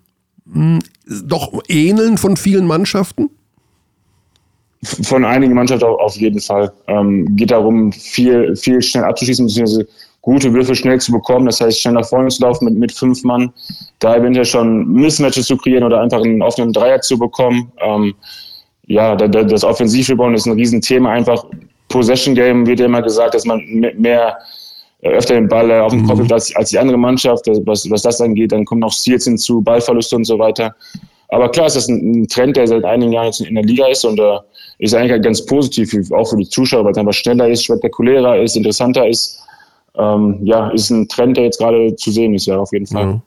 [0.47, 0.79] mh, hm,
[1.25, 3.31] doch ähneln von vielen Mannschaften?
[4.83, 6.73] Von einigen Mannschaften auf jeden Fall.
[6.87, 9.87] Ähm, geht darum, viel, viel schnell abzuschließen, beziehungsweise
[10.23, 11.47] gute Würfe schnell zu bekommen.
[11.47, 13.53] Das heißt, schnell nach vorne zu laufen mit, mit fünf Mann,
[13.99, 17.71] da eventuell schon Mismatches zu kreieren oder einfach einen offenen Dreier zu bekommen.
[17.81, 18.15] Ähm,
[18.87, 21.13] ja, das Offensivrebound ist ein Riesenthema.
[21.13, 21.45] Einfach
[21.89, 23.63] Possession Game wird ja immer gesagt, dass man
[23.99, 24.39] mehr
[25.03, 26.33] öfter den Ball äh, auf dem Kopf mhm.
[26.33, 27.47] als, als die andere Mannschaft.
[27.65, 30.75] Was, was das angeht, dann kommen noch Steals hinzu, Ballverluste und so weiter.
[31.29, 33.87] Aber klar ist das ein, ein Trend, der seit einigen Jahren jetzt in der Liga
[33.87, 34.39] ist und äh,
[34.79, 38.41] ist eigentlich halt ganz positiv, auch für die Zuschauer, weil es einfach schneller ist, spektakulärer
[38.41, 39.41] ist, interessanter ist
[39.99, 43.07] ähm, ja, ist ein Trend, der jetzt gerade zu sehen ist, ja, auf jeden Fall.
[43.07, 43.23] Mhm.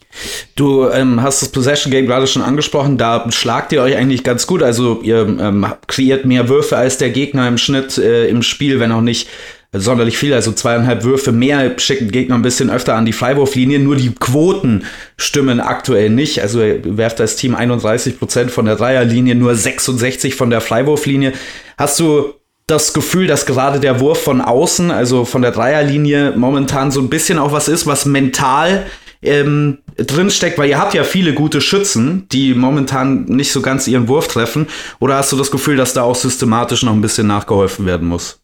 [0.55, 4.47] Du ähm, hast das Possession Game gerade schon angesprochen, da schlagt ihr euch eigentlich ganz
[4.47, 4.63] gut.
[4.63, 8.91] Also ihr ähm, kreiert mehr Würfe als der Gegner im Schnitt äh, im Spiel, wenn
[8.91, 9.27] auch nicht
[9.73, 13.79] sonderlich viel, also zweieinhalb Würfe mehr schicken Gegner ein bisschen öfter an die Freiwurflinie.
[13.79, 14.85] Nur die Quoten
[15.17, 16.41] stimmen aktuell nicht.
[16.41, 21.33] Also werft das Team 31 Prozent von der Dreierlinie, nur 66 von der Freiwurflinie.
[21.77, 22.33] Hast du
[22.67, 27.09] das Gefühl, dass gerade der Wurf von außen, also von der Dreierlinie, momentan so ein
[27.09, 28.85] bisschen auch was ist, was mental
[29.23, 34.07] ähm, drinsteckt, weil ihr habt ja viele gute Schützen, die momentan nicht so ganz ihren
[34.07, 34.67] Wurf treffen.
[34.99, 38.39] Oder hast du das Gefühl, dass da auch systematisch noch ein bisschen nachgeholfen werden muss?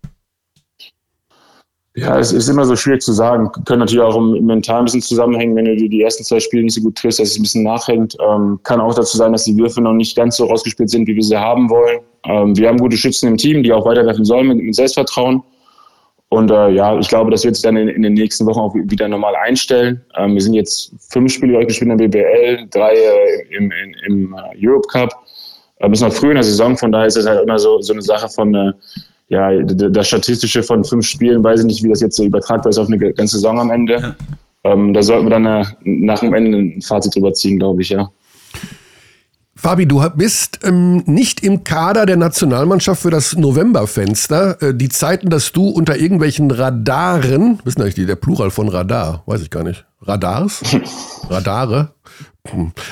[1.96, 3.52] Ja, es ist immer so schwierig zu sagen.
[3.66, 6.76] Können natürlich auch im Mental ein bisschen zusammenhängen, wenn du die ersten zwei Spiele nicht
[6.76, 8.16] so gut triffst, dass es ein bisschen nachhängt.
[8.26, 11.16] Ähm, kann auch dazu sein, dass die Würfe noch nicht ganz so rausgespielt sind, wie
[11.16, 12.00] wir sie haben wollen.
[12.26, 15.42] Ähm, wir haben gute Schützen im Team, die auch weiterwerfen sollen mit, mit Selbstvertrauen.
[16.30, 18.76] Und äh, ja, ich glaube, das wird sich dann in, in, den nächsten Wochen auch
[18.76, 20.06] wieder normal einstellen.
[20.16, 24.36] Ähm, wir sind jetzt fünf Spiele gespielt in der BBL, drei äh, im, in, im
[24.36, 25.10] äh, Europe Cup.
[25.80, 27.94] Äh, bis noch früh in der Saison, von daher ist es halt immer so, so
[27.94, 28.74] eine Sache von äh,
[29.30, 32.80] ja, das Statistische von fünf Spielen, weiß ich nicht, wie das jetzt so übertragbar ist
[32.80, 33.94] auf eine ganze Saison am Ende.
[33.94, 34.16] Ja.
[34.64, 37.90] Ähm, da sollten wir dann äh, nach dem Ende ein Fazit drüber ziehen, glaube ich,
[37.90, 38.10] ja.
[39.62, 44.62] Fabi, du bist ähm, nicht im Kader der Nationalmannschaft für das Novemberfenster.
[44.62, 49.42] Äh, die Zeiten, dass du unter irgendwelchen Radaren, wissen eigentlich der Plural von Radar, weiß
[49.42, 49.86] ich gar nicht.
[50.02, 50.62] Radars?
[51.30, 51.92] Radare?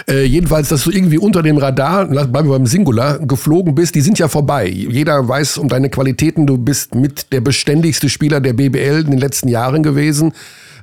[0.10, 4.02] Äh, jedenfalls, dass du irgendwie unter dem Radar, bleiben wir beim Singular, geflogen bist, die
[4.02, 4.68] sind ja vorbei.
[4.68, 9.20] Jeder weiß um deine Qualitäten, du bist mit der beständigste Spieler der BBL in den
[9.22, 10.34] letzten Jahren gewesen.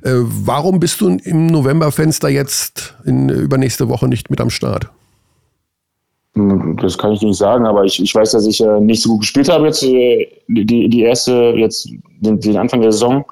[0.01, 4.89] Äh, warum bist du im Novemberfenster jetzt in übernächste Woche nicht mit am Start?
[6.81, 9.21] Das kann ich nicht sagen, aber ich, ich weiß, dass ich äh, nicht so gut
[9.21, 13.23] gespielt habe jetzt äh, die, die erste, jetzt den, den Anfang der Saison.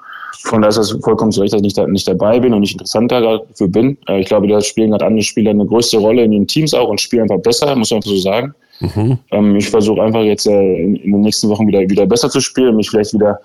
[0.44, 2.60] Von daher ist das vollkommen zu Recht, dass ich nicht, da, nicht dabei bin und
[2.60, 3.98] nicht interessanter dafür bin.
[4.08, 6.88] Äh, ich glaube, da spielen gerade andere Spieler eine größere Rolle in den Teams auch
[6.88, 8.54] und spielen einfach besser, muss man einfach so sagen.
[8.80, 9.18] Mhm.
[9.30, 12.40] Ähm, ich versuche einfach jetzt äh, in, in, den nächsten Wochen wieder, wieder besser zu
[12.40, 13.38] spielen, mich vielleicht wieder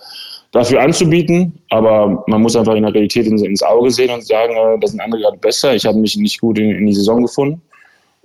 [0.51, 1.53] dafür anzubieten.
[1.69, 4.87] Aber man muss einfach in der Realität ins, ins Auge sehen und sagen, äh, da
[4.87, 5.75] sind andere gerade besser.
[5.75, 7.61] Ich habe mich nicht gut in, in die Saison gefunden.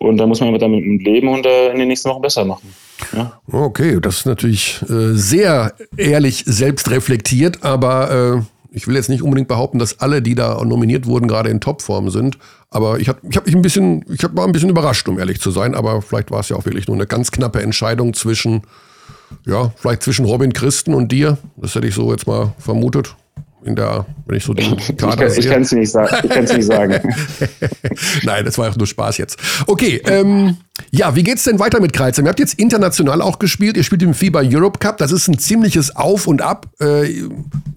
[0.04, 2.74] Und da muss man damit leben und äh, in den nächsten Wochen besser machen.
[3.12, 3.40] Ja.
[3.50, 8.42] Okay, das ist natürlich äh, sehr ehrlich selbst reflektiert, aber äh,
[8.76, 12.10] Ich will jetzt nicht unbedingt behaupten, dass alle, die da nominiert wurden, gerade in Topform
[12.10, 12.38] sind.
[12.70, 15.18] Aber ich habe ich hab mich ein bisschen, ich hab, war ein bisschen überrascht, um
[15.20, 15.76] ehrlich zu sein.
[15.76, 18.62] Aber vielleicht war es ja auch wirklich nur eine ganz knappe Entscheidung zwischen,
[19.46, 21.38] ja, vielleicht zwischen Robin Christen und dir.
[21.56, 23.14] Das hätte ich so jetzt mal vermutet
[23.64, 27.00] in der, wenn ich so den Kader ich, ich kann es nicht, sa nicht sagen.
[28.22, 29.38] Nein, das war auch nur Spaß jetzt.
[29.66, 30.58] Okay, ähm,
[30.90, 32.26] ja, wie geht's denn weiter mit Kreuzheim?
[32.26, 33.76] Ihr habt jetzt international auch gespielt.
[33.76, 34.98] Ihr spielt im FIBA Europe Cup.
[34.98, 36.68] Das ist ein ziemliches Auf und Ab.
[36.80, 37.08] Äh,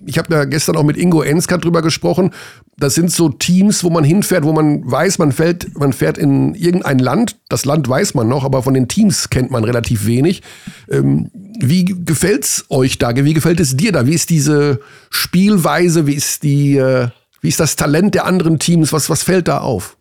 [0.06, 2.32] ich habe ja gestern auch mit Ingo Enska drüber gesprochen.
[2.78, 6.56] Das sind so Teams, wo man hinfährt, wo man weiß, man fährt, man fährt in
[6.56, 7.38] irgendein Land.
[7.50, 10.42] Das Land weiß man noch, aber von den Teams kennt man relativ wenig.
[10.90, 11.30] Ähm,
[11.60, 13.16] wie gefällt's euch da?
[13.16, 14.08] Wie gefällt es dir da?
[14.08, 14.80] Wie ist diese
[15.10, 16.08] Spielweise?
[16.08, 17.10] Wie ist die, äh,
[17.42, 18.94] wie ist das Talent der anderen Teams?
[18.94, 19.97] Was, was fällt da auf?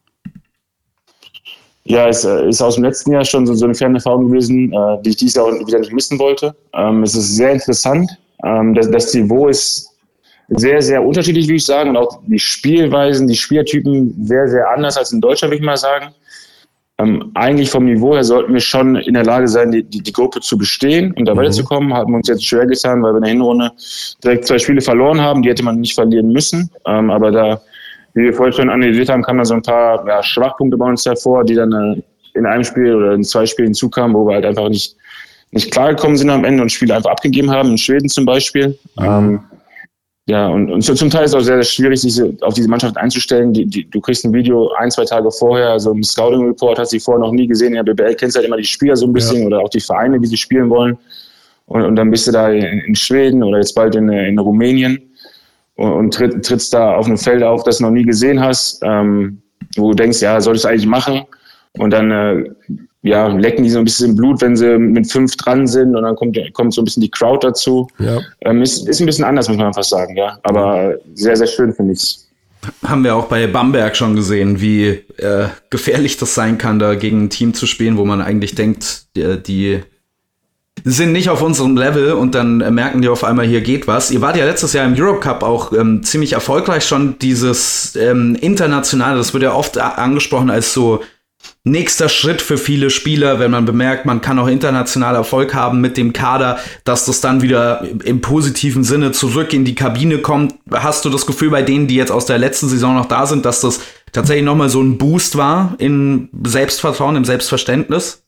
[1.88, 5.02] Ja, es äh, ist aus dem letzten Jahr schon so, eine ferne Erfahrung gewesen, äh,
[5.02, 6.54] die ich dieses Jahr wieder nicht missen wollte.
[6.74, 8.10] Ähm, es ist sehr interessant.
[8.44, 9.88] Ähm, das, das Niveau ist
[10.48, 14.96] sehr, sehr unterschiedlich, wie ich sagen, und auch die Spielweisen, die Spielertypen sehr, sehr anders
[14.96, 16.06] als in Deutschland, würde ich mal sagen.
[16.98, 20.12] Ähm, eigentlich vom Niveau her sollten wir schon in der Lage sein, die, die, die
[20.12, 21.38] Gruppe zu bestehen und da mhm.
[21.38, 21.94] weiterzukommen.
[21.94, 23.70] Haben wir uns jetzt schwer getan, weil wir in der Hinrunde
[24.24, 25.42] direkt zwei Spiele verloren haben.
[25.42, 26.70] Die hätte man nicht verlieren müssen.
[26.86, 27.60] Ähm, aber da,
[28.16, 31.04] wie wir vorhin schon analysiert haben, kamen da so ein paar ja, Schwachpunkte bei uns
[31.04, 32.02] hervor, die dann äh,
[32.36, 34.96] in einem Spiel oder in zwei Spielen hinzukamen, wo wir halt einfach nicht,
[35.50, 38.78] nicht klargekommen sind am Ende und Spiele einfach abgegeben haben, in Schweden zum Beispiel.
[38.98, 39.04] Mhm.
[39.04, 39.40] Ähm,
[40.28, 42.96] ja, und, und zum Teil ist es auch sehr, sehr schwierig, sich auf diese Mannschaft
[42.96, 43.52] einzustellen.
[43.52, 46.98] Die, die, du kriegst ein Video ein, zwei Tage vorher, so ein Scouting-Report, hast du
[46.98, 47.76] vorher noch nie gesehen.
[47.76, 49.46] In der BBL kennst halt immer die Spieler so ein bisschen ja.
[49.46, 50.96] oder auch die Vereine, wie sie spielen wollen.
[51.66, 54.98] Und, und dann bist du da in, in Schweden oder jetzt bald in, in Rumänien
[55.76, 58.80] und, und tritt, trittst da auf einem Feld auf, das du noch nie gesehen hast,
[58.82, 59.40] ähm,
[59.76, 61.22] wo du denkst, ja, soll ich es eigentlich machen?
[61.78, 62.44] Und dann äh,
[63.02, 66.16] ja, lecken die so ein bisschen Blut, wenn sie mit fünf dran sind und dann
[66.16, 67.86] kommt, kommt so ein bisschen die Crowd dazu.
[67.98, 68.18] Ja.
[68.40, 70.38] Ähm, ist, ist ein bisschen anders, muss man einfach sagen, ja.
[70.42, 72.18] Aber sehr, sehr schön finde ich
[72.84, 77.24] Haben wir auch bei Bamberg schon gesehen, wie äh, gefährlich das sein kann, da gegen
[77.24, 79.80] ein Team zu spielen, wo man eigentlich denkt, die, die
[80.84, 84.10] sind nicht auf unserem Level und dann merken die auf einmal, hier geht was.
[84.10, 87.18] Ihr wart ja letztes Jahr im Europe Cup auch ähm, ziemlich erfolgreich schon.
[87.18, 91.00] Dieses ähm, internationale, das wird ja oft angesprochen als so
[91.64, 95.96] nächster Schritt für viele Spieler, wenn man bemerkt, man kann auch international Erfolg haben mit
[95.96, 100.54] dem Kader, dass das dann wieder im positiven Sinne zurück in die Kabine kommt.
[100.70, 103.44] Hast du das Gefühl bei denen, die jetzt aus der letzten Saison noch da sind,
[103.44, 103.80] dass das
[104.12, 108.22] tatsächlich nochmal so ein Boost war in Selbstvertrauen, im Selbstverständnis?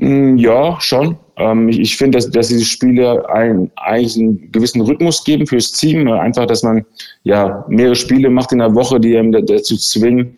[0.00, 1.16] Mm, ja, schon.
[1.36, 6.08] Ähm, ich finde, dass, dass diese Spiele ein, eigentlich einen gewissen Rhythmus geben fürs Team.
[6.08, 6.84] Einfach, dass man
[7.22, 10.36] ja mehrere Spiele macht in der Woche, die einem dazu zwingen,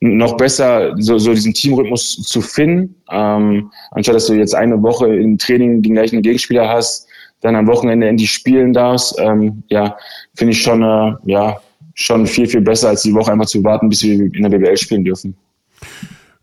[0.00, 5.14] noch besser so, so diesen Teamrhythmus zu finden, ähm, anstatt dass du jetzt eine Woche
[5.14, 7.06] im Training den gleichen Gegenspieler hast,
[7.40, 9.96] dann am Wochenende endlich spielen darfst, ähm, ja,
[10.34, 11.58] finde ich schon, äh, ja,
[11.94, 14.76] schon viel, viel besser, als die Woche einfach zu warten, bis wir in der BBL
[14.76, 15.36] spielen dürfen.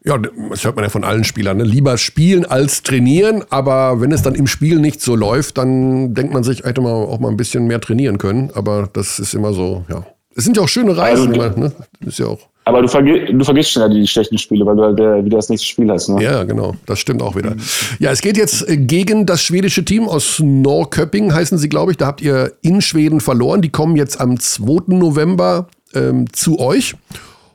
[0.04, 1.58] Ja, das hört man ja von allen Spielern.
[1.58, 1.64] Ne?
[1.64, 6.34] Lieber spielen als trainieren, aber wenn es dann im Spiel nicht so läuft, dann denkt
[6.34, 8.50] man sich, hätte man auch mal ein bisschen mehr trainieren können.
[8.56, 10.06] Aber das ist immer so, ja.
[10.36, 11.72] Es sind ja auch schöne Reisen, also, ne?
[12.06, 12.40] Ist ja auch.
[12.64, 15.50] Aber du, vergi du vergisst schneller die schlechten Spiele, weil du halt äh, wieder das
[15.50, 16.10] nächste Spiel hast.
[16.10, 16.24] Ne?
[16.24, 16.76] Ja, genau.
[16.86, 17.56] Das stimmt auch wieder.
[18.00, 21.98] Ja, es geht jetzt äh, gegen das schwedische Team aus Norrköping, heißen sie, glaube ich.
[21.98, 23.62] Da habt ihr in Schweden verloren.
[23.62, 24.96] Die kommen jetzt am 2.
[24.96, 26.96] November ähm, zu euch.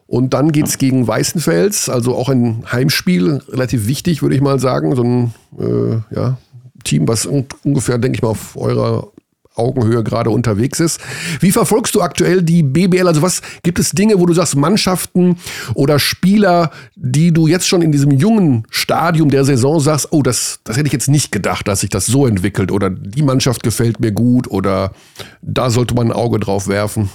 [0.06, 4.60] Und dann geht es gegen Weißenfels, also auch ein Heimspiel, relativ wichtig, würde ich mal
[4.60, 4.94] sagen.
[4.94, 6.38] So ein äh, ja,
[6.84, 9.08] Team, was un ungefähr, denke ich mal, auf eurer
[9.56, 11.00] Augenhöhe gerade unterwegs ist.
[11.40, 13.08] Wie verfolgst du aktuell die BBL?
[13.08, 15.36] Also was gibt es Dinge, wo du sagst, Mannschaften
[15.74, 20.60] oder Spieler, die du jetzt schon in diesem jungen Stadium der Saison sagst, oh, das,
[20.64, 23.98] das hätte ich jetzt nicht gedacht, dass sich das so entwickelt oder die Mannschaft gefällt
[23.98, 24.92] mir gut oder
[25.40, 27.08] da sollte man ein Auge drauf werfen?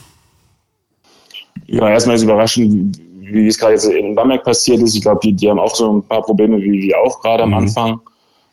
[1.72, 4.96] Ja, erstmal ist überraschend, wie es gerade jetzt in Bamberg passiert ist.
[4.96, 7.50] Ich glaube, die, die haben auch so ein paar Probleme wie wir auch gerade am
[7.50, 7.56] mhm.
[7.56, 8.02] Anfang.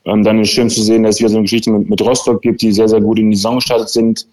[0.04, 2.40] Ähm, dann ist schön zu sehen, dass es wieder so eine Geschichte mit, mit Rostock
[2.42, 4.26] gibt, die sehr, sehr gut in die Saison gestartet sind.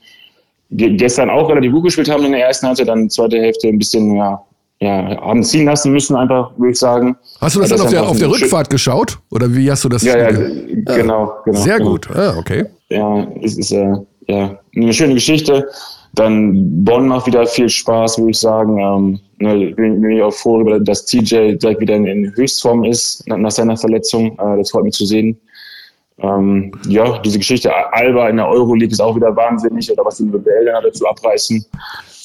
[0.69, 3.77] Die gestern auch relativ gut gespielt haben in der ersten Halbzeit, dann zweite Hälfte ein
[3.77, 4.41] bisschen, ja,
[4.79, 7.15] ja, haben ziehen lassen müssen, einfach, würde ich sagen.
[7.39, 9.19] Hast du das, das dann auf der, auf der Rückfahrt geschaut?
[9.31, 10.03] Oder wie hast du das?
[10.03, 11.59] Ja, ja, genau, genau.
[11.59, 11.91] Sehr genau.
[11.91, 12.65] gut, ah, okay.
[12.89, 13.93] Ja, es ist äh,
[14.27, 15.67] ja, eine schöne Geschichte.
[16.15, 18.79] Dann Bonn macht wieder viel Spaß, würde ich sagen.
[18.79, 23.27] Ähm, ne, bin, bin ich auch froh, dass TJ direkt wieder in, in Höchstform ist
[23.27, 24.37] nach, nach seiner Verletzung.
[24.39, 25.39] Äh, das freut mich zu sehen.
[26.19, 30.23] Ähm, ja, diese Geschichte Alba in der Euroleague ist auch wieder wahnsinnig oder was die
[30.23, 31.65] BBL dann dazu abreißen.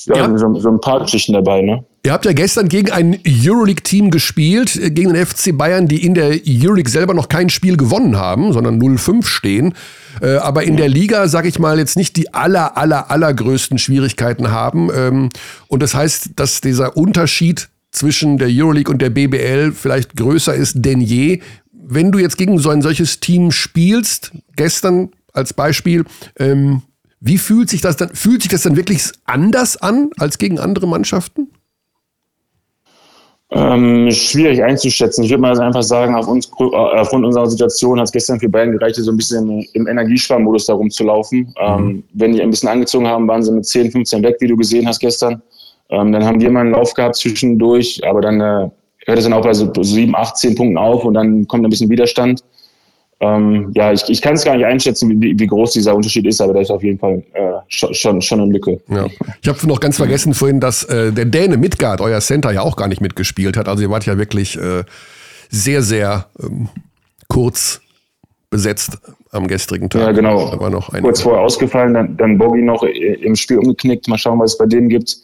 [0.06, 0.38] Ja, ja.
[0.38, 1.84] So, so, ein paar Geschichten dabei, ne?
[2.04, 6.40] Ihr habt ja gestern gegen ein Euroleague-Team gespielt, gegen den FC Bayern, die in der
[6.46, 9.74] Euroleague selber noch kein Spiel gewonnen haben, sondern 0-5 stehen.
[10.22, 14.50] Äh, aber in der Liga, sag ich mal, jetzt nicht die aller, aller, allergrößten Schwierigkeiten
[14.50, 14.90] haben.
[14.94, 15.28] Ähm,
[15.68, 20.76] und das heißt, dass dieser Unterschied zwischen der Euroleague und der BBL vielleicht größer ist
[20.76, 21.40] denn je.
[21.72, 26.04] Wenn du jetzt gegen so ein solches Team spielst, gestern als Beispiel,
[26.38, 26.82] ähm,
[27.20, 30.88] wie fühlt sich das dann, fühlt sich das dann wirklich anders an als gegen andere
[30.88, 31.48] Mannschaften?
[33.52, 35.24] Ähm, schwierig einzuschätzen.
[35.24, 38.72] Ich würde mal einfach sagen, auf uns, aufgrund unserer Situation hat es gestern für beiden
[38.72, 41.52] gereicht, so ein bisschen im Energiesparmodus da rumzulaufen.
[41.60, 42.04] Ähm, mhm.
[42.14, 44.86] wenn die ein bisschen angezogen haben, waren sie mit 10, 15 weg, wie du gesehen
[44.86, 45.42] hast gestern.
[45.90, 48.70] Ähm, dann haben wir mal einen Lauf gehabt zwischendurch, aber dann äh,
[49.06, 51.70] hört es dann auch bei so 7, 8, 10 Punkten auf und dann kommt ein
[51.70, 52.44] bisschen Widerstand
[53.20, 56.40] ähm, ja, ich, ich kann es gar nicht einschätzen, wie, wie groß dieser Unterschied ist,
[56.40, 58.80] aber da ist auf jeden Fall äh, schon, schon, schon eine Lücke.
[58.88, 59.06] Ja.
[59.42, 62.76] Ich habe noch ganz vergessen vorhin, dass äh, der Däne Midgard, euer Center, ja auch
[62.76, 63.68] gar nicht mitgespielt hat.
[63.68, 64.84] Also ihr wart ja wirklich äh,
[65.50, 66.70] sehr, sehr ähm,
[67.28, 67.82] kurz
[68.48, 68.98] besetzt
[69.32, 70.02] am gestrigen Tag.
[70.02, 70.50] Ja, genau.
[70.50, 74.08] Da war noch Kurz vorher ausgefallen, dann, dann Bogi noch im Spiel umgeknickt.
[74.08, 75.18] Mal schauen, was es bei dem gibt.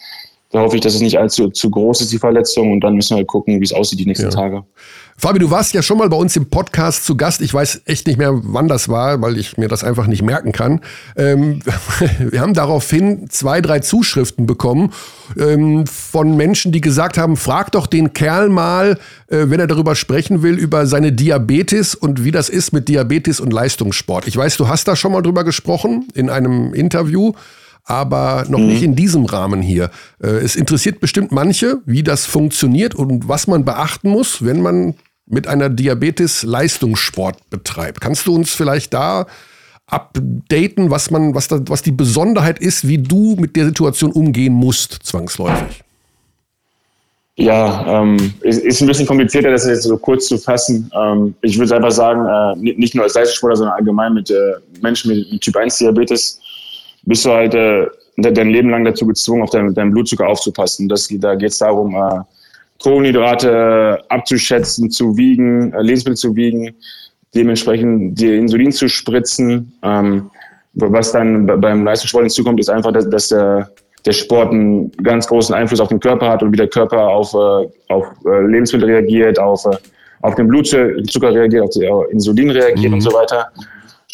[0.50, 2.72] Da hoffe ich, dass es nicht allzu zu groß ist, die Verletzung.
[2.72, 4.30] Und dann müssen wir halt gucken, wie es aussieht die nächsten ja.
[4.30, 4.64] Tage.
[5.18, 7.40] Fabi, du warst ja schon mal bei uns im Podcast zu Gast.
[7.40, 10.52] Ich weiß echt nicht mehr, wann das war, weil ich mir das einfach nicht merken
[10.52, 10.82] kann.
[11.16, 11.60] Ähm,
[12.18, 14.92] wir haben daraufhin zwei, drei Zuschriften bekommen
[15.38, 19.96] ähm, von Menschen, die gesagt haben, frag doch den Kerl mal, äh, wenn er darüber
[19.96, 24.28] sprechen will, über seine Diabetes und wie das ist mit Diabetes und Leistungssport.
[24.28, 27.32] Ich weiß, du hast da schon mal drüber gesprochen in einem Interview
[27.86, 28.66] aber noch mhm.
[28.66, 29.90] nicht in diesem Rahmen hier.
[30.22, 34.94] Äh, es interessiert bestimmt manche, wie das funktioniert und was man beachten muss, wenn man
[35.24, 38.00] mit einer Diabetes Leistungssport betreibt.
[38.00, 39.26] Kannst du uns vielleicht da
[39.86, 44.52] updaten, was man, was, da, was die Besonderheit ist, wie du mit der Situation umgehen
[44.52, 45.82] musst, zwangsläufig?
[47.38, 50.90] Ja, ähm, ist, ist ein bisschen komplizierter, das jetzt so kurz zu fassen.
[50.94, 55.10] Ähm, ich würde einfach sagen, äh, nicht nur als Leistungssportler, sondern allgemein mit äh, Menschen
[55.10, 56.40] mit Typ 1 Diabetes
[57.06, 60.88] bist du halt äh, dein Leben lang dazu gezwungen, auf deinen, deinen Blutzucker aufzupassen.
[60.88, 62.20] Das, da geht es darum, äh,
[62.82, 66.74] Kohlenhydrate abzuschätzen, zu wiegen, äh, Lebensmittel zu wiegen,
[67.34, 69.72] dementsprechend dir Insulin zu spritzen.
[69.82, 70.30] Ähm,
[70.74, 73.70] was dann beim Leistungssport hinzukommt, ist einfach, dass, dass der,
[74.04, 77.32] der Sport einen ganz großen Einfluss auf den Körper hat und wie der Körper auf,
[77.32, 79.76] äh, auf äh, Lebensmittel reagiert, auf, äh,
[80.20, 82.94] auf den Blutzucker reagiert, auf die auf Insulin reagiert mhm.
[82.94, 83.50] und so weiter.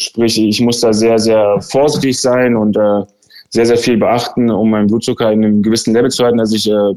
[0.03, 3.01] Sprich, ich muss da sehr, sehr vorsichtig sein und äh,
[3.49, 6.69] sehr, sehr viel beachten, um meinen Blutzucker in einem gewissen Level zu halten, dass ich
[6.69, 6.93] äh,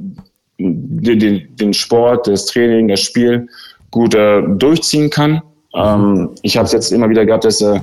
[0.58, 3.46] den, den Sport, das Training, das Spiel
[3.90, 5.42] gut äh, durchziehen kann.
[5.74, 7.80] Ähm, ich habe es jetzt immer wieder gehabt, dass äh,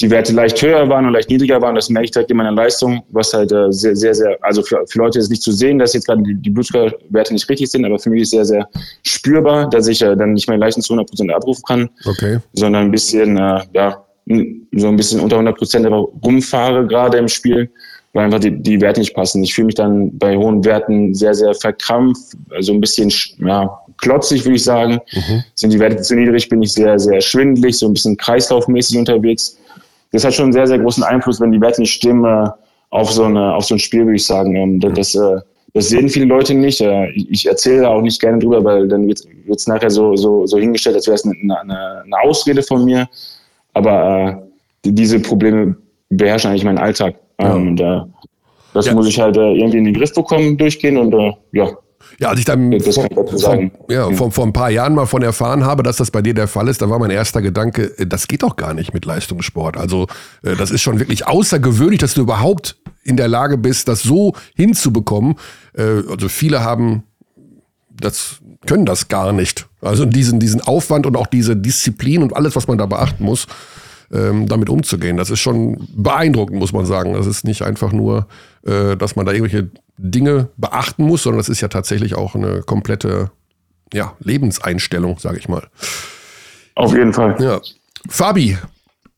[0.00, 1.76] die Werte leicht höher waren und leicht niedriger waren.
[1.76, 4.84] Das merke ich direkt in meiner Leistung, was halt äh, sehr, sehr, sehr, also für,
[4.88, 7.84] für Leute ist nicht zu sehen, dass jetzt gerade die, die Blutzuckerwerte nicht richtig sind,
[7.84, 8.68] aber für mich ist sehr, sehr
[9.04, 12.38] spürbar, dass ich äh, dann nicht meine Leistung zu 100% abrufen kann, okay.
[12.54, 14.04] sondern ein bisschen, ja,
[14.72, 17.70] so ein bisschen unter 100% aber rumfahre gerade im Spiel
[18.12, 19.42] weil einfach die, die Werte nicht passen.
[19.44, 24.44] Ich fühle mich dann bei hohen Werten sehr, sehr verkrampft, also ein bisschen ja, klotzig,
[24.44, 25.00] würde ich sagen.
[25.12, 25.44] Mhm.
[25.54, 29.56] Sind die Werte zu niedrig, bin ich sehr, sehr schwindelig, so ein bisschen kreislaufmäßig unterwegs.
[30.12, 32.50] Das hat schon einen sehr, sehr großen Einfluss, wenn die Werte nicht stimmen,
[32.90, 34.56] auf so, eine, auf so ein Spiel, würde ich sagen.
[34.56, 35.40] Ähm, das, das, äh,
[35.74, 36.80] das sehen viele Leute nicht.
[36.80, 40.58] Äh, ich erzähle auch nicht gerne drüber, weil dann wird es nachher so, so, so
[40.58, 43.08] hingestellt, als wäre es eine, eine, eine Ausrede von mir.
[43.74, 44.42] Aber
[44.84, 45.76] äh, diese Probleme
[46.08, 47.14] beherrschen eigentlich meinen Alltag.
[47.40, 47.54] Ja.
[47.54, 48.00] Und äh,
[48.74, 48.94] das ja.
[48.94, 51.70] muss ich halt äh, irgendwie in den Griff bekommen, durchgehen und äh, ja.
[52.18, 55.64] Ja, als ich dann vor, vor, ja, vor, vor ein paar Jahren mal von erfahren
[55.64, 58.28] habe, dass das bei dir der Fall ist, da war mein erster Gedanke, äh, das
[58.28, 59.76] geht doch gar nicht mit Leistungssport.
[59.76, 60.06] Also
[60.42, 64.34] äh, das ist schon wirklich außergewöhnlich, dass du überhaupt in der Lage bist, das so
[64.54, 65.36] hinzubekommen.
[65.74, 67.04] Äh, also viele haben
[67.90, 69.66] das können das gar nicht.
[69.80, 73.46] Also diesen, diesen Aufwand und auch diese Disziplin und alles, was man da beachten muss,
[74.12, 75.16] ähm, damit umzugehen.
[75.16, 77.14] Das ist schon beeindruckend, muss man sagen.
[77.14, 78.26] Das ist nicht einfach nur,
[78.64, 82.62] äh, dass man da irgendwelche Dinge beachten muss, sondern das ist ja tatsächlich auch eine
[82.62, 83.30] komplette
[83.92, 85.66] ja, Lebenseinstellung, sage ich mal.
[86.74, 87.36] Auf jeden Fall.
[87.40, 87.60] Ja.
[88.08, 88.56] Fabi,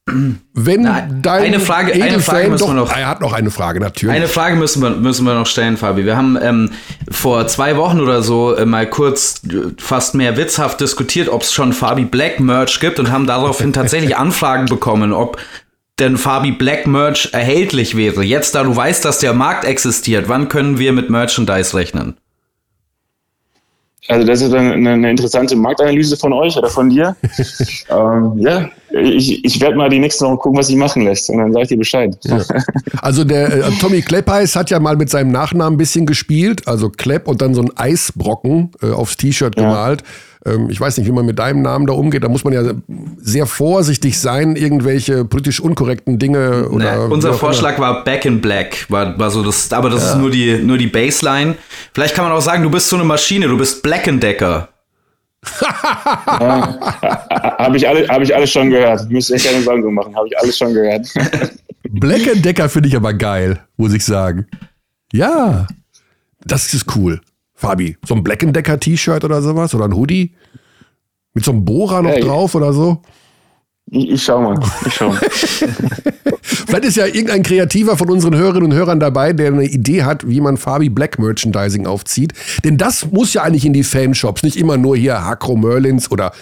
[0.06, 2.96] wenn Na, dein eine Frage, eine Frage müssen doch, wir noch.
[2.96, 4.14] Er hat noch eine Frage, natürlich.
[4.14, 6.04] Eine Frage müssen wir, müssen wir noch stellen, Fabi.
[6.04, 6.70] Wir haben ähm,
[7.08, 11.52] vor zwei Wochen oder so äh, mal kurz äh, fast mehr witzhaft diskutiert, ob es
[11.52, 15.38] schon Fabi Black Merch gibt und haben daraufhin tatsächlich Anfragen bekommen, ob
[16.00, 18.24] denn Fabi Black Merch erhältlich wäre.
[18.24, 22.16] Jetzt, da du weißt, dass der Markt existiert, wann können wir mit Merchandise rechnen?
[24.08, 27.14] Also das ist eine, eine interessante Marktanalyse von euch oder von dir.
[27.88, 31.30] ähm, ja, ich, ich werde mal die nächste Woche gucken, was sich machen lässt.
[31.30, 32.16] Und dann sage ich dir Bescheid.
[32.24, 32.40] Ja.
[33.00, 36.68] Also der äh, Tommy Kleppeis hat ja mal mit seinem Nachnamen ein bisschen gespielt.
[36.68, 39.62] Also Klepp und dann so ein Eisbrocken äh, aufs T-Shirt ja.
[39.62, 40.04] gemalt.
[40.44, 42.24] Ähm, ich weiß nicht, wie man mit deinem Namen da umgeht.
[42.24, 42.62] Da muss man ja
[43.18, 46.68] sehr vorsichtig sein, irgendwelche politisch unkorrekten Dinge.
[46.68, 47.88] Oder nee, unser Vorschlag immer.
[47.88, 50.12] war Back in Black, war, war so das, aber das ja.
[50.12, 51.56] ist nur die, nur die Baseline.
[51.92, 54.68] Vielleicht kann man auch sagen, du bist so eine Maschine, du bist Black Decker.
[55.60, 56.78] Ja,
[57.58, 59.08] habe ich, alle, hab ich alles schon gehört.
[59.10, 61.06] Müsste ich keine Sorgen machen, habe ich alles schon gehört.
[61.90, 64.46] Black Decker finde ich aber geil, muss ich sagen.
[65.12, 65.66] Ja,
[66.44, 67.20] das ist cool.
[67.54, 70.34] Fabi, so ein Black Decker T-Shirt oder sowas oder ein Hoodie
[71.34, 72.20] mit so einem Bohrer noch hey.
[72.20, 73.02] drauf oder so?
[73.94, 74.58] Ich, ich schau mal.
[74.86, 75.20] Ich schau mal.
[76.42, 80.26] Vielleicht ist ja irgendein Kreativer von unseren Hörerinnen und Hörern dabei, der eine Idee hat,
[80.26, 82.32] wie man Fabi Black Merchandising aufzieht.
[82.64, 86.32] Denn das muss ja eigentlich in die Fanshops, nicht immer nur hier Hakro Merlins oder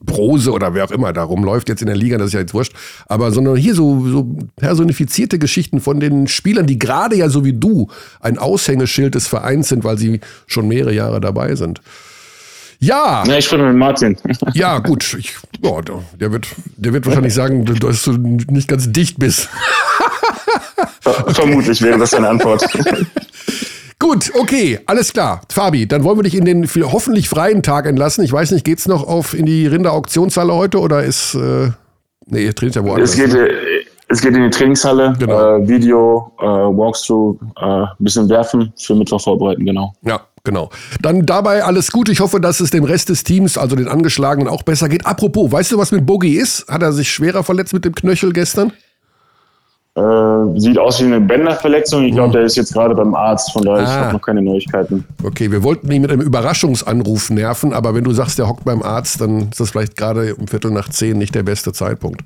[0.00, 2.52] Brose oder wer auch immer da rumläuft jetzt in der Liga, das ist ja jetzt
[2.52, 2.74] wurscht,
[3.06, 7.54] aber sondern hier so, so personifizierte Geschichten von den Spielern, die gerade ja so wie
[7.54, 7.88] du
[8.20, 11.80] ein Aushängeschild des Vereins sind, weil sie schon mehrere Jahre dabei sind.
[12.84, 13.24] Ja.
[13.26, 14.16] Ja, ich spreche mit Martin.
[14.52, 15.16] Ja, gut.
[15.18, 15.80] Ich, oh,
[16.20, 19.48] der, wird, der wird wahrscheinlich sagen, dass du nicht ganz dicht bist.
[21.00, 22.66] Vermutlich wäre das eine Antwort.
[23.98, 25.40] Gut, okay, alles klar.
[25.50, 28.22] Fabi, dann wollen wir dich in den hoffentlich freien Tag entlassen.
[28.22, 31.34] Ich weiß nicht, geht's noch auf in die Rinder-Auktionshalle heute oder ist.
[31.34, 31.70] Äh,
[32.26, 33.10] nee, ihr trainiert ja woanders.
[33.10, 33.48] Es geht, ne?
[34.08, 35.56] es geht in die Trainingshalle, genau.
[35.56, 39.94] äh, Video, äh, Walkthrough, ein äh, bisschen werfen, für Mittwoch vorbereiten, genau.
[40.02, 40.70] Ja, genau.
[41.00, 42.08] Dann dabei alles gut.
[42.08, 45.06] Ich hoffe, dass es dem Rest des Teams, also den Angeschlagenen, auch besser geht.
[45.06, 46.68] Apropos, weißt du, was mit Boogie ist?
[46.68, 48.72] Hat er sich schwerer verletzt mit dem Knöchel gestern?
[49.96, 52.04] Äh, sieht aus wie eine Bänderverletzung.
[52.04, 52.32] Ich glaube, mhm.
[52.32, 53.82] der ist jetzt gerade beim Arzt, von daher ah.
[53.84, 55.04] ich habe noch keine Neuigkeiten.
[55.22, 58.82] Okay, wir wollten ihn mit einem Überraschungsanruf nerven, aber wenn du sagst, der hockt beim
[58.82, 62.22] Arzt, dann ist das vielleicht gerade um Viertel nach zehn nicht der beste Zeitpunkt.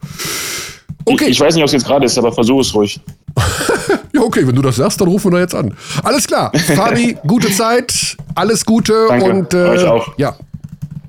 [1.05, 1.25] Okay.
[1.25, 3.01] Ich, ich weiß nicht, ob es jetzt gerade ist, aber versuch es ruhig.
[4.13, 5.75] ja, okay, wenn du das sagst, dann rufen wir da jetzt an.
[6.03, 6.53] Alles klar.
[6.57, 10.19] Fabi, gute Zeit, alles Gute Danke, und äh, euch auch.
[10.19, 10.37] ja,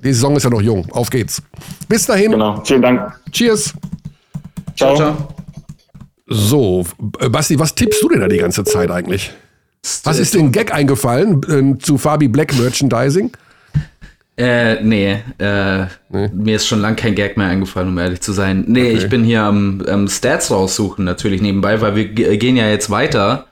[0.04, 0.86] die Saison ist ja noch jung.
[0.91, 1.41] Auf geht's.
[1.88, 2.32] Bis dahin.
[2.32, 2.62] Genau.
[2.64, 3.20] Vielen Dank.
[3.32, 3.74] Cheers.
[4.76, 4.95] ciao.
[4.95, 5.18] ciao.
[6.28, 9.32] So, Basti, was tippst du denn da die ganze Zeit eigentlich?
[10.04, 13.32] Was ist denn Gag eingefallen äh, zu Fabi Black Merchandising?
[14.40, 18.32] Äh, nee, äh, nee, mir ist schon lange kein Gag mehr eingefallen, um ehrlich zu
[18.32, 18.64] sein.
[18.68, 18.98] Nee, okay.
[18.98, 23.48] ich bin hier am, am, Stats raussuchen, natürlich nebenbei, weil wir gehen ja jetzt weiter.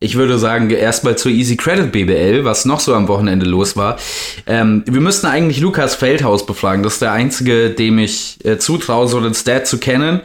[0.00, 3.98] Ich würde sagen, erstmal zur Easy Credit BBL, was noch so am Wochenende los war.
[4.46, 6.82] Ähm, wir müssten eigentlich Lukas Feldhaus befragen.
[6.82, 10.22] Das ist der einzige, dem ich äh, zutraue, so den Stat zu kennen.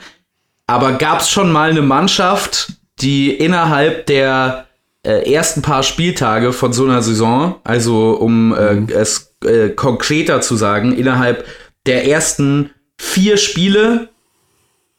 [0.67, 4.67] Aber gab es schon mal eine Mannschaft, die innerhalb der
[5.03, 8.87] äh, ersten paar Spieltage von so einer Saison, also um äh, mhm.
[8.89, 11.45] es äh, konkreter zu sagen, innerhalb
[11.85, 14.09] der ersten vier Spiele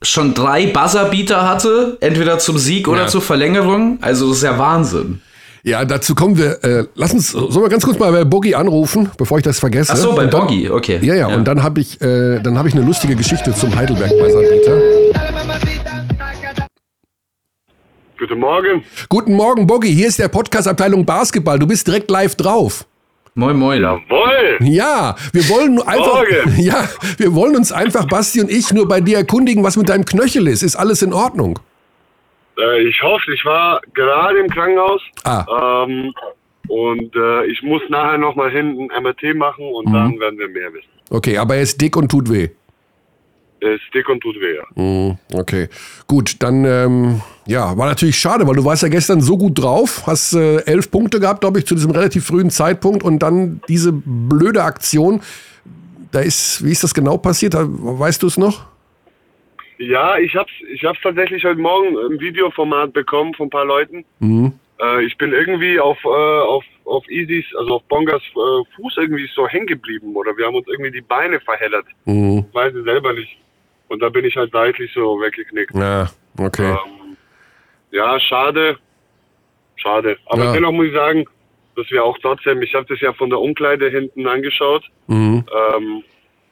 [0.03, 2.93] schon drei Buzzerbeater hatte, entweder zum Sieg ja.
[2.93, 3.99] oder zur Verlängerung.
[4.01, 5.20] Also das ist ja Wahnsinn.
[5.64, 6.62] Ja, dazu kommen wir.
[6.62, 9.93] Äh, lass uns, sollen wir ganz kurz mal bei Boggy anrufen, bevor ich das vergesse.
[9.93, 10.99] Ach so, bei Boggy, okay.
[11.03, 14.11] Ja, ja, ja, und dann habe ich, äh, dann ich eine lustige Geschichte zum Heidelberg
[14.11, 14.80] Buzzerbeater.
[18.18, 18.84] Guten Morgen.
[19.09, 19.95] Guten Morgen, Boggy.
[19.95, 21.59] Hier ist der Podcast-Abteilung Basketball.
[21.59, 22.84] Du bist direkt live drauf.
[23.39, 23.80] Moin, moin.
[23.80, 24.59] Jawohl.
[24.62, 26.57] Ja, wir wollen einfach, Morgen.
[26.61, 30.05] ja, wir wollen uns einfach, Basti und ich, nur bei dir erkundigen, was mit deinem
[30.05, 30.64] Knöchel ist.
[30.64, 31.61] Ist alles in Ordnung?
[32.59, 35.01] Äh, ich hoffe, ich war gerade im Krankenhaus.
[35.22, 35.84] Ah.
[35.84, 36.12] Ähm,
[36.66, 39.93] und äh, ich muss nachher nochmal hinten MRT machen und mhm.
[39.93, 40.89] dann werden wir mehr wissen.
[41.09, 42.49] Okay, aber er ist dick und tut weh.
[43.61, 44.63] Er ist dick und tut weh, ja.
[44.75, 45.69] Mhm, okay.
[46.07, 50.05] Gut, dann ähm, ja, war natürlich schade, weil du warst ja gestern so gut drauf,
[50.07, 53.93] hast äh, elf Punkte gehabt, glaube ich, zu diesem relativ frühen Zeitpunkt und dann diese
[53.93, 55.23] blöde Aktion.
[56.13, 57.55] Da ist, wie ist das genau passiert?
[57.57, 58.67] Weißt du es noch?
[59.79, 64.05] Ja, ich hab's, ich hab's tatsächlich heute Morgen im Videoformat bekommen von ein paar Leuten.
[64.19, 64.53] Mhm.
[64.81, 69.29] Äh, ich bin irgendwie auf, äh, auf, auf Easys, also auf Bongas äh, Fuß irgendwie
[69.35, 71.87] so hängen geblieben oder wir haben uns irgendwie die Beine verheddert.
[72.05, 72.45] Mhm.
[72.53, 73.39] Weiß ich selber nicht.
[73.89, 75.74] Und da bin ich halt seitlich so weggeknickt.
[75.74, 76.70] Ja, okay.
[76.70, 77.16] Ähm,
[77.91, 78.78] ja, schade.
[79.76, 80.18] Schade.
[80.26, 80.53] Aber ja.
[80.53, 81.24] dennoch muss ich sagen,
[81.76, 84.84] dass wir auch trotzdem, ich habe das ja von der Umkleide hinten angeschaut.
[85.07, 85.45] Mhm.
[85.76, 86.03] Ähm,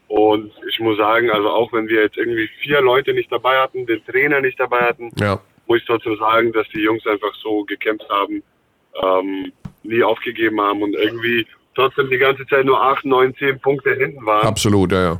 [0.08, 3.86] und ich muss sagen, also auch wenn wir jetzt irgendwie vier Leute nicht dabei hatten,
[3.86, 5.40] den Trainer nicht dabei hatten, ja.
[5.66, 8.42] muss ich trotzdem sagen, dass die Jungs einfach so gekämpft haben,
[9.02, 13.94] ähm, nie aufgegeben haben und irgendwie trotzdem die ganze Zeit nur acht, neun, zehn Punkte
[13.94, 14.46] hinten waren.
[14.46, 15.18] Absolut, ja, ja.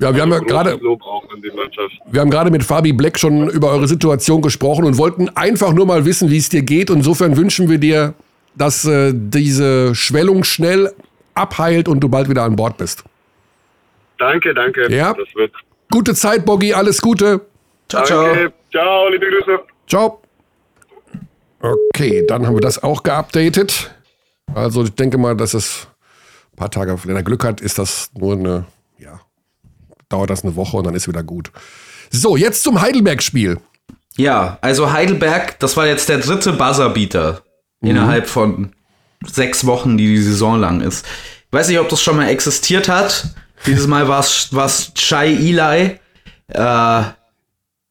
[0.00, 4.40] Ja, wir haben ja gerade wir haben gerade mit Fabi Black schon über eure Situation
[4.40, 6.90] gesprochen und wollten einfach nur mal wissen, wie es dir geht.
[6.90, 8.14] insofern wünschen wir dir,
[8.54, 10.92] dass äh, diese Schwellung schnell
[11.34, 13.04] abheilt und du bald wieder an Bord bist.
[14.18, 14.90] Danke, danke.
[14.92, 15.12] Ja.
[15.12, 15.52] Das wird,
[15.90, 17.40] Gute Zeit, Boggy, alles Gute.
[17.88, 18.34] Ciao, ciao.
[18.70, 19.58] Ciao, liebe Grüße.
[19.88, 20.22] Ciao.
[21.60, 23.90] Okay, dann haben wir das auch geupdatet.
[24.54, 25.88] Also ich denke mal, dass es
[26.52, 28.66] ein paar Tage, wenn er Glück hat, ist das nur eine,
[28.98, 29.20] ja,
[30.10, 31.50] dauert das eine Woche und dann ist wieder gut.
[32.10, 33.58] So, jetzt zum Heidelberg-Spiel.
[34.16, 37.42] Ja, also Heidelberg, das war jetzt der dritte Buzzerbeater
[37.80, 37.90] mhm.
[37.90, 38.72] innerhalb von
[39.26, 41.06] sechs Wochen, die die Saison lang ist.
[41.46, 43.34] Ich weiß nicht, ob das schon mal existiert hat.
[43.66, 45.98] Dieses Mal war es Shai Eli.
[46.48, 47.02] Äh,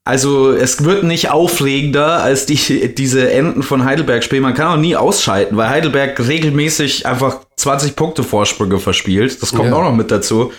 [0.04, 4.42] also es wird nicht aufregender als die, diese Enden von Heidelberg spielen.
[4.42, 9.42] Man kann auch nie ausschalten, weil Heidelberg regelmäßig einfach 20 Punkte Vorsprünge verspielt.
[9.42, 9.74] Das kommt ja.
[9.74, 10.52] auch noch mit dazu.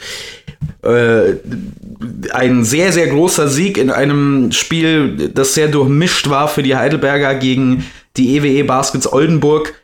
[0.83, 1.33] Äh,
[2.31, 7.35] ein sehr, sehr großer Sieg in einem Spiel, das sehr durchmischt war für die Heidelberger
[7.35, 7.85] gegen
[8.17, 9.75] die EWE e Baskets Oldenburg.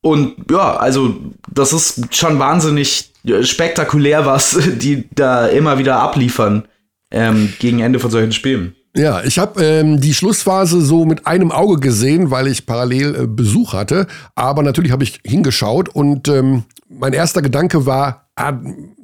[0.00, 1.16] Und ja, also
[1.52, 3.12] das ist schon wahnsinnig
[3.42, 6.68] spektakulär, was die da immer wieder abliefern
[7.10, 8.74] ähm, gegen Ende von solchen Spielen.
[8.96, 13.26] Ja, ich habe ähm, die Schlussphase so mit einem Auge gesehen, weil ich parallel äh,
[13.26, 14.06] Besuch hatte.
[14.36, 18.52] Aber natürlich habe ich hingeschaut und ähm, mein erster Gedanke war, ah,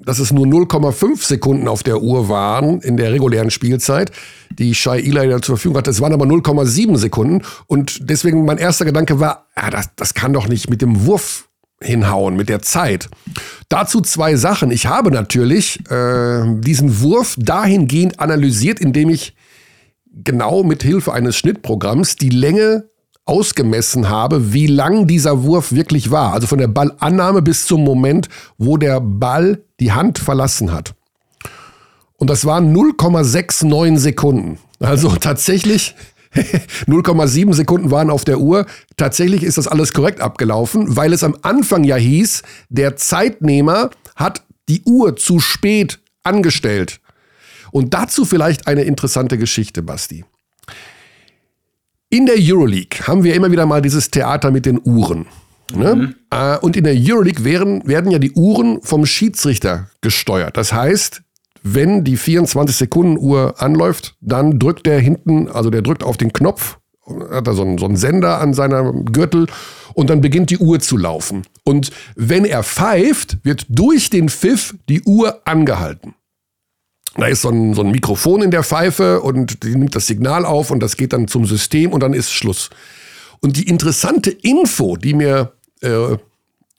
[0.05, 4.13] dass es nur 0,5 Sekunden auf der Uhr waren in der regulären Spielzeit,
[4.51, 5.91] die Shai Eli zur Verfügung hatte.
[5.91, 10.33] Es waren aber 0,7 Sekunden und deswegen mein erster Gedanke war, ah, das, das kann
[10.33, 11.49] doch nicht mit dem Wurf
[11.83, 13.09] hinhauen mit der Zeit.
[13.69, 14.71] Dazu zwei Sachen.
[14.71, 19.35] Ich habe natürlich äh, diesen Wurf dahingehend analysiert, indem ich
[20.13, 22.91] genau mit Hilfe eines Schnittprogramms die Länge
[23.25, 26.33] ausgemessen habe, wie lang dieser Wurf wirklich war.
[26.33, 30.95] Also von der Ballannahme bis zum Moment, wo der Ball die Hand verlassen hat.
[32.17, 34.59] Und das waren 0,69 Sekunden.
[34.81, 35.95] Also tatsächlich
[36.35, 38.67] 0,7 Sekunden waren auf der Uhr.
[38.97, 44.43] Tatsächlich ist das alles korrekt abgelaufen, weil es am Anfang ja hieß, der Zeitnehmer hat
[44.69, 47.01] die Uhr zu spät angestellt.
[47.73, 50.25] Und dazu vielleicht eine interessante Geschichte, Basti.
[52.09, 55.27] In der Euroleague haben wir immer wieder mal dieses Theater mit den Uhren.
[55.75, 55.95] Ne?
[55.95, 56.15] Mhm.
[56.31, 60.57] Äh, und in der Euroleague werden, werden ja die Uhren vom Schiedsrichter gesteuert.
[60.57, 61.23] Das heißt,
[61.63, 66.33] wenn die 24 Sekunden Uhr anläuft, dann drückt der hinten, also der drückt auf den
[66.33, 66.79] Knopf,
[67.31, 69.47] hat da so einen, so einen Sender an seiner Gürtel
[69.95, 71.43] und dann beginnt die Uhr zu laufen.
[71.65, 76.15] Und wenn er pfeift, wird durch den Pfiff die Uhr angehalten.
[77.17, 80.45] Da ist so ein, so ein Mikrofon in der Pfeife und die nimmt das Signal
[80.45, 82.71] auf und das geht dann zum System und dann ist Schluss.
[83.41, 86.17] Und die interessante Info, die mir äh,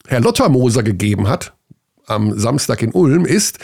[0.06, 1.52] Herr Lottermoser gegeben hat
[2.06, 3.58] am Samstag in Ulm, ist,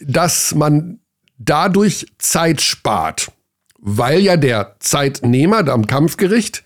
[0.00, 1.00] dass man
[1.38, 3.30] dadurch Zeit spart,
[3.78, 6.64] weil ja der Zeitnehmer am Kampfgericht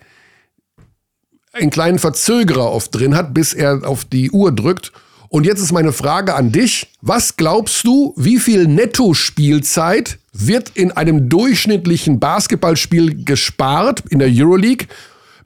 [1.53, 4.93] einen kleinen Verzögerer oft drin hat, bis er auf die Uhr drückt
[5.31, 6.89] und jetzt ist meine Frage an dich.
[7.03, 14.89] Was glaubst du, wie viel Netto-Spielzeit wird in einem durchschnittlichen Basketballspiel gespart in der Euroleague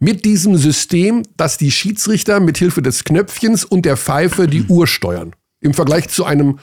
[0.01, 4.87] mit diesem System, dass die Schiedsrichter mit Hilfe des Knöpfchens und der Pfeife die Uhr
[4.87, 5.37] steuern?
[5.61, 6.59] Im Vergleich zu einem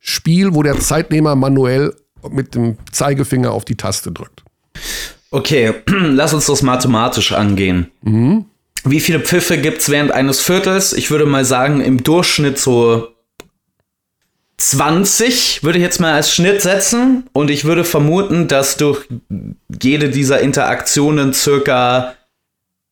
[0.00, 1.94] Spiel, wo der Zeitnehmer manuell
[2.28, 4.42] mit dem Zeigefinger auf die Taste drückt.
[5.30, 7.92] Okay, lass uns das mathematisch angehen.
[8.02, 8.46] Mhm.
[8.84, 10.92] Wie viele Pfiffe gibt es während eines Viertels?
[10.92, 13.08] Ich würde mal sagen, im Durchschnitt so
[14.58, 17.28] 20 würde ich jetzt mal als Schnitt setzen.
[17.32, 19.06] Und ich würde vermuten, dass durch
[19.82, 22.14] jede dieser Interaktionen circa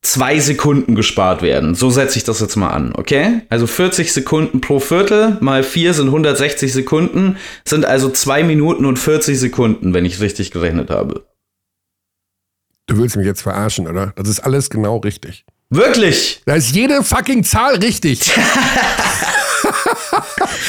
[0.01, 1.75] zwei Sekunden gespart werden.
[1.75, 3.41] So setze ich das jetzt mal an, okay?
[3.49, 8.97] Also 40 Sekunden pro Viertel mal 4 sind 160 Sekunden, sind also 2 Minuten und
[8.97, 11.25] 40 Sekunden, wenn ich richtig gerechnet habe.
[12.85, 14.13] Du willst mich jetzt verarschen, oder?
[14.15, 15.45] Das ist alles genau richtig.
[15.69, 16.41] Wirklich?
[16.45, 18.31] Da ist jede fucking Zahl richtig.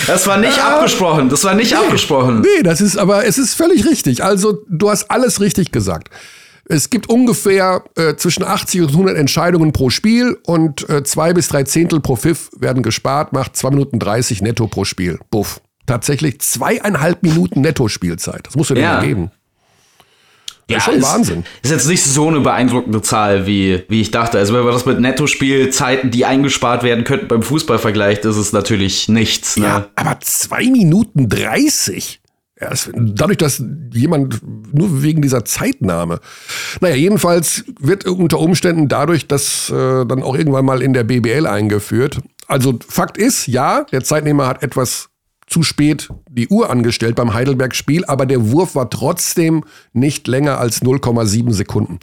[0.06, 1.28] das war nicht abgesprochen.
[1.28, 2.40] Das war nicht nee, abgesprochen.
[2.40, 4.24] Nee, das ist aber, es ist völlig richtig.
[4.24, 6.10] Also, du hast alles richtig gesagt.
[6.70, 11.48] Es gibt ungefähr äh, zwischen 80 und 100 Entscheidungen pro Spiel und äh, zwei bis
[11.48, 15.18] drei Zehntel pro Pfiff werden gespart, macht zwei Minuten 30 netto pro Spiel.
[15.30, 15.60] Buff.
[15.86, 18.46] Tatsächlich zweieinhalb Minuten Netto-Spielzeit.
[18.46, 18.94] Das musst du dir ja.
[18.94, 19.30] mal geben.
[20.70, 21.44] Ja, schon ist, Wahnsinn.
[21.62, 24.38] Ist jetzt nicht so eine beeindruckende Zahl, wie, wie ich dachte.
[24.38, 28.52] Also wenn man das mit Nettospielzeiten, die eingespart werden könnten, beim Fußball vergleicht, ist es
[28.52, 29.56] natürlich nichts.
[29.56, 29.64] Ne?
[29.64, 32.20] Ja, aber zwei Minuten 30.
[32.60, 33.62] Ja, dadurch, dass
[33.92, 34.40] jemand
[34.74, 36.18] nur wegen dieser Zeitnahme.
[36.80, 41.46] Naja, jedenfalls wird unter Umständen dadurch das äh, dann auch irgendwann mal in der BBL
[41.46, 42.18] eingeführt.
[42.48, 45.08] Also Fakt ist, ja, der Zeitnehmer hat etwas
[45.48, 50.82] zu spät die Uhr angestellt beim Heidelberg-Spiel, aber der Wurf war trotzdem nicht länger als
[50.82, 51.98] 0,7 Sekunden.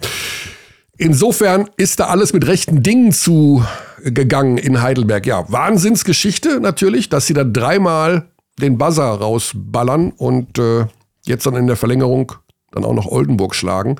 [0.98, 5.26] Insofern ist da alles mit rechten Dingen zugegangen in Heidelberg.
[5.26, 8.28] Ja, Wahnsinnsgeschichte natürlich, dass sie da dreimal
[8.60, 10.86] den Buzzer rausballern und äh,
[11.26, 12.32] jetzt dann in der Verlängerung
[12.72, 13.96] dann auch noch Oldenburg schlagen.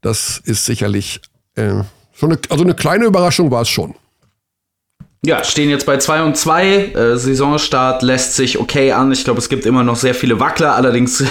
[0.00, 1.20] Das ist sicherlich
[1.56, 3.94] äh, schon eine, also eine kleine Überraschung war es schon.
[5.24, 6.66] Ja, stehen jetzt bei 2 und 2.
[6.66, 9.12] Äh, Saisonstart lässt sich okay an.
[9.12, 10.74] Ich glaube, es gibt immer noch sehr viele Wackler.
[10.74, 11.22] Allerdings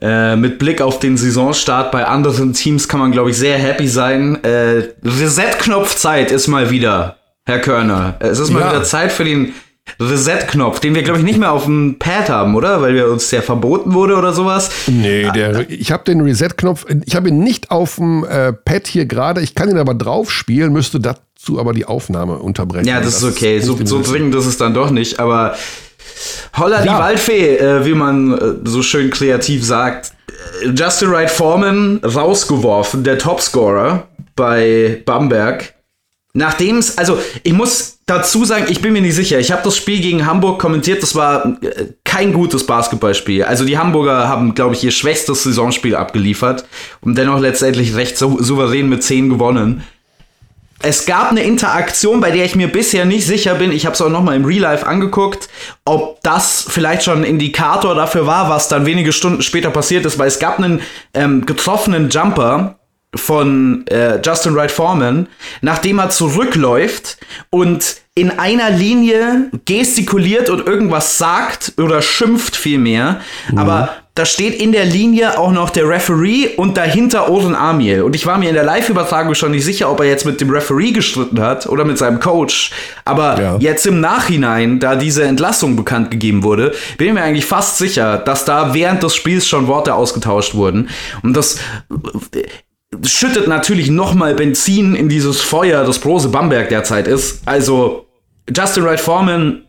[0.00, 3.88] äh, mit Blick auf den Saisonstart bei anderen Teams kann man, glaube ich, sehr happy
[3.88, 4.42] sein.
[4.44, 8.14] Äh, Reset-Knopf-Zeit ist mal wieder, Herr Körner.
[8.20, 8.70] Es ist mal ja.
[8.70, 9.52] wieder Zeit für den
[10.00, 12.82] Reset-Knopf, den wir, glaube ich, nicht mehr auf dem Pad haben, oder?
[12.82, 14.70] Weil wir uns der verboten wurde oder sowas.
[14.86, 19.06] Nee, der, ich habe den Reset-Knopf, ich habe ihn nicht auf dem äh, Pad hier
[19.06, 21.00] gerade, ich kann ihn aber drauf spielen, müsste
[21.42, 22.86] dazu aber die Aufnahme unterbrechen.
[22.86, 25.56] Ja, das, das ist okay, so, so dringend ist es dann doch nicht, aber
[26.56, 26.92] Holla ja.
[26.92, 30.12] die Waldfee, äh, wie man äh, so schön kreativ sagt.
[30.76, 35.74] Justin Wright Foreman rausgeworfen, der Topscorer bei Bamberg.
[36.34, 39.38] Nachdem es, also ich muss dazu sagen, ich bin mir nicht sicher.
[39.38, 43.44] Ich habe das Spiel gegen Hamburg kommentiert, das war äh, kein gutes Basketballspiel.
[43.44, 46.64] Also die Hamburger haben, glaube ich, ihr schwächstes Saisonspiel abgeliefert
[47.00, 49.82] und dennoch letztendlich recht sou souverän mit 10 gewonnen.
[50.82, 53.70] Es gab eine Interaktion, bei der ich mir bisher nicht sicher bin.
[53.70, 55.48] Ich habe es auch noch mal im Real Life angeguckt,
[55.84, 60.18] ob das vielleicht schon ein Indikator dafür war, was dann wenige Stunden später passiert ist,
[60.18, 60.80] weil es gab einen
[61.14, 62.78] ähm, getroffenen Jumper
[63.14, 65.28] von äh, Justin Wright Foreman,
[65.60, 67.18] nachdem er zurückläuft
[67.50, 73.20] und in einer Linie gestikuliert und irgendwas sagt oder schimpft vielmehr,
[73.50, 73.58] mhm.
[73.58, 78.02] aber da steht in der Linie auch noch der Referee und dahinter Oren Amiel.
[78.02, 80.50] Und ich war mir in der Live-Übertragung schon nicht sicher, ob er jetzt mit dem
[80.50, 82.72] Referee gestritten hat oder mit seinem Coach.
[83.06, 83.56] Aber ja.
[83.58, 88.18] jetzt im Nachhinein, da diese Entlassung bekannt gegeben wurde, bin ich mir eigentlich fast sicher,
[88.18, 90.90] dass da während des Spiels schon Worte ausgetauscht wurden.
[91.22, 91.58] Und das
[93.06, 97.40] schüttet natürlich nochmal Benzin in dieses Feuer, das Brose Bamberg derzeit ist.
[97.46, 98.06] Also,
[98.54, 99.62] Justin Wright Foreman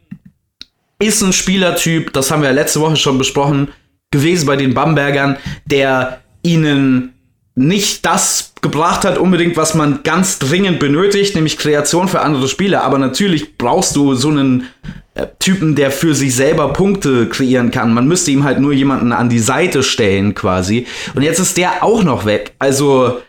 [0.99, 3.69] ist ein Spielertyp, das haben wir letzte Woche schon besprochen,
[4.13, 5.35] gewesen bei den Bambergern,
[5.65, 7.13] der ihnen
[7.55, 12.83] nicht das gebracht hat, unbedingt, was man ganz dringend benötigt, nämlich Kreation für andere Spieler.
[12.83, 14.67] Aber natürlich brauchst du so einen
[15.13, 17.93] äh, Typen, der für sich selber Punkte kreieren kann.
[17.93, 20.87] Man müsste ihm halt nur jemanden an die Seite stellen, quasi.
[21.13, 22.53] Und jetzt ist der auch noch weg.
[22.57, 23.19] Also,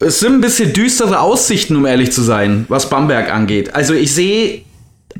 [0.00, 3.74] es sind ein bisschen düstere Aussichten, um ehrlich zu sein, was Bamberg angeht.
[3.74, 4.62] Also, ich sehe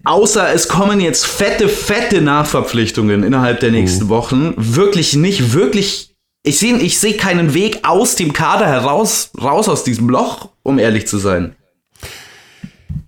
[0.05, 4.09] außer es kommen jetzt fette, fette Nachverpflichtungen innerhalb der nächsten mhm.
[4.09, 6.15] Wochen, wirklich nicht, wirklich.
[6.47, 10.79] Ich sehe ich seh keinen Weg aus dem Kader heraus, raus aus diesem Loch, um
[10.79, 11.57] ehrlich zu sein.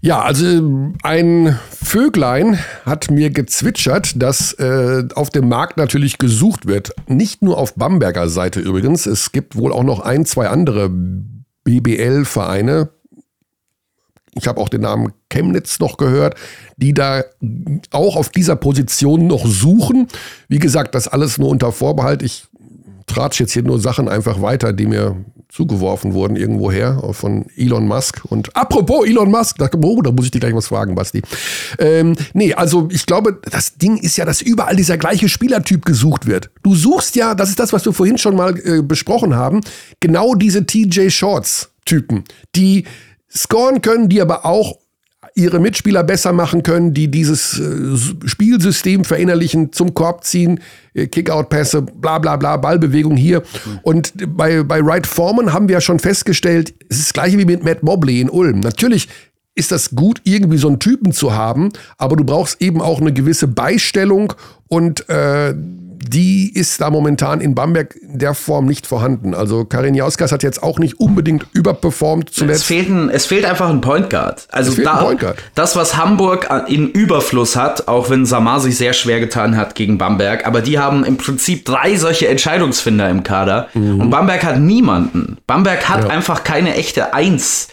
[0.01, 6.93] Ja, also ein Vöglein hat mir gezwitschert, dass äh, auf dem Markt natürlich gesucht wird.
[7.09, 9.07] Nicht nur auf Bamberger Seite übrigens.
[9.07, 10.91] Es gibt wohl auch noch ein, zwei andere
[11.65, 12.91] BBL-Vereine,
[14.37, 16.35] ich habe auch den Namen Chemnitz noch gehört,
[16.77, 17.25] die da
[17.91, 20.09] auch auf dieser Position noch suchen.
[20.49, 22.23] Wie gesagt, das alles nur unter Vorbehalt.
[22.23, 22.47] Ich
[23.07, 25.17] tratsch jetzt hier nur Sachen einfach weiter, die mir
[25.49, 28.21] zugeworfen wurden irgendwoher von Elon Musk.
[28.25, 31.23] Und apropos Elon Musk, da, oh, da muss ich dir gleich was fragen, Basti.
[31.79, 36.27] Ähm, nee, also ich glaube, das Ding ist ja, dass überall dieser gleiche Spielertyp gesucht
[36.27, 36.51] wird.
[36.63, 39.63] Du suchst ja, das ist das, was wir vorhin schon mal äh, besprochen haben,
[40.01, 42.25] genau diese TJ Shorts Typen,
[42.57, 42.85] die
[43.35, 44.79] scoren können, die aber auch
[45.35, 50.61] ihre Mitspieler besser machen können, die dieses äh, Spielsystem verinnerlichen, zum Korb ziehen,
[50.95, 53.43] äh, Kickout-Pässe, bla bla bla, Ballbewegung hier.
[53.83, 57.45] Und bei, bei Wright Foreman haben wir ja schon festgestellt, es ist das gleiche wie
[57.45, 58.61] mit Matt Mobley in Ulm.
[58.61, 59.09] Natürlich
[59.55, 63.13] ist das gut, irgendwie so einen Typen zu haben, aber du brauchst eben auch eine
[63.13, 64.33] gewisse Beistellung
[64.69, 65.55] und äh,
[66.09, 69.35] die ist da momentan in Bamberg in der Form nicht vorhanden.
[69.35, 72.61] Also Karin Jauskas hat jetzt auch nicht unbedingt überperformt zuletzt.
[72.61, 74.47] Es fehlt, ein, es fehlt einfach ein Point Guard.
[74.51, 75.37] Also da, Point Guard.
[75.55, 79.99] das, was Hamburg in Überfluss hat, auch wenn Samar sich sehr schwer getan hat gegen
[79.99, 84.01] Bamberg, aber die haben im Prinzip drei solche Entscheidungsfinder im Kader mhm.
[84.01, 85.39] und Bamberg hat niemanden.
[85.47, 86.11] Bamberg hat ja.
[86.11, 87.69] einfach keine echte Eins.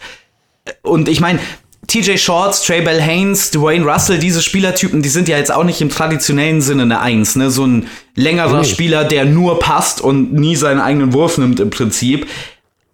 [0.82, 1.40] Und ich meine,
[1.88, 5.82] TJ Shorts, Trey Bell Haynes, Dwayne Russell, diese Spielertypen, die sind ja jetzt auch nicht
[5.82, 7.52] im traditionellen Sinne eine Eins, ne?
[7.52, 8.66] So ein längerer nee.
[8.66, 12.28] Spieler, der nur passt und nie seinen eigenen Wurf nimmt im Prinzip,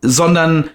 [0.01, 0.69] sondern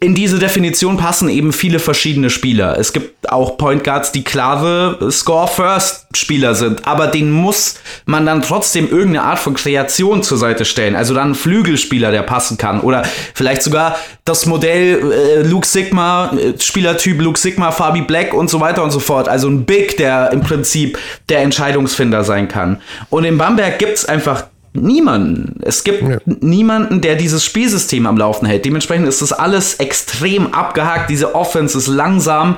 [0.00, 2.78] in diese Definition passen eben viele verschiedene Spieler.
[2.78, 7.76] Es gibt auch Point Guards, die klare Score-First-Spieler sind, aber den muss
[8.06, 10.96] man dann trotzdem irgendeine Art von Kreation zur Seite stellen.
[10.96, 12.80] Also dann Flügelspieler, der passen kann.
[12.80, 18.48] Oder vielleicht sogar das Modell äh, Luke Sigma, äh, Spielertyp Luke Sigma, Fabi Black und
[18.48, 19.28] so weiter und so fort.
[19.28, 22.80] Also ein Big, der im Prinzip der Entscheidungsfinder sein kann.
[23.10, 25.60] Und in Bamberg gibt's einfach niemanden.
[25.62, 26.18] Es gibt ja.
[26.24, 28.64] niemanden, der dieses Spielsystem am Laufen hält.
[28.64, 31.10] Dementsprechend ist das alles extrem abgehakt.
[31.10, 32.56] Diese Offense ist langsam,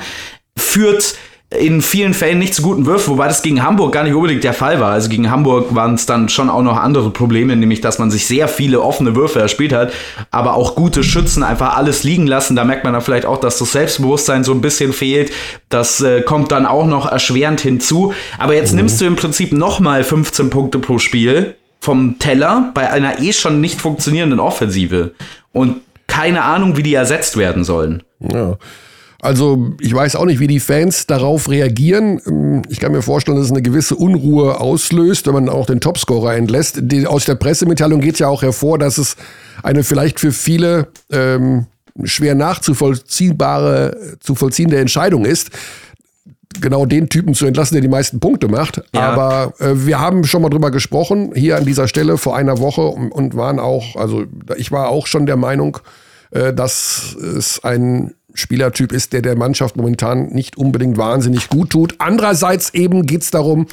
[0.57, 1.17] führt
[1.59, 4.55] in vielen Fällen nicht zu guten Würfen, wobei das gegen Hamburg gar nicht unbedingt der
[4.55, 4.93] Fall war.
[4.93, 8.27] Also gegen Hamburg waren es dann schon auch noch andere Probleme, nämlich dass man sich
[8.27, 9.93] sehr viele offene Würfe erspielt hat,
[10.31, 12.57] aber auch gute Schützen einfach alles liegen lassen.
[12.57, 15.33] Da merkt man dann vielleicht auch, dass das Selbstbewusstsein so ein bisschen fehlt.
[15.69, 18.13] Das äh, kommt dann auch noch erschwerend hinzu.
[18.39, 18.79] Aber jetzt mhm.
[18.79, 21.55] nimmst du im Prinzip nochmal 15 Punkte pro Spiel
[21.85, 25.13] vom Teller bei einer eh schon nicht funktionierenden Offensive.
[25.53, 28.03] Und keine Ahnung, wie die ersetzt werden sollen.
[28.21, 28.57] Ja.
[29.21, 32.21] Also ich weiß auch nicht, wie die Fans darauf reagieren.
[32.27, 35.81] Ähm, ich kann mir vorstellen, dass es eine gewisse Unruhe auslöst, wenn man auch den
[35.81, 36.79] Topscorer entlässt.
[36.81, 39.17] Die, aus der Pressemitteilung geht ja auch hervor, dass es
[39.63, 41.67] eine vielleicht für viele ähm,
[42.03, 45.51] schwer nachzuvollziehbare, zu vollziehende Entscheidung ist,
[46.61, 48.83] genau den Typen zu entlassen, der die meisten Punkte macht.
[48.95, 49.13] Ja.
[49.13, 52.83] Aber äh, wir haben schon mal drüber gesprochen, hier an dieser Stelle vor einer Woche
[52.83, 54.25] und, und waren auch, also
[54.57, 55.79] ich war auch schon der Meinung,
[56.31, 61.95] äh, dass es ein Spielertyp ist, der der Mannschaft momentan nicht unbedingt wahnsinnig gut tut.
[61.99, 63.67] Andererseits eben geht es darum,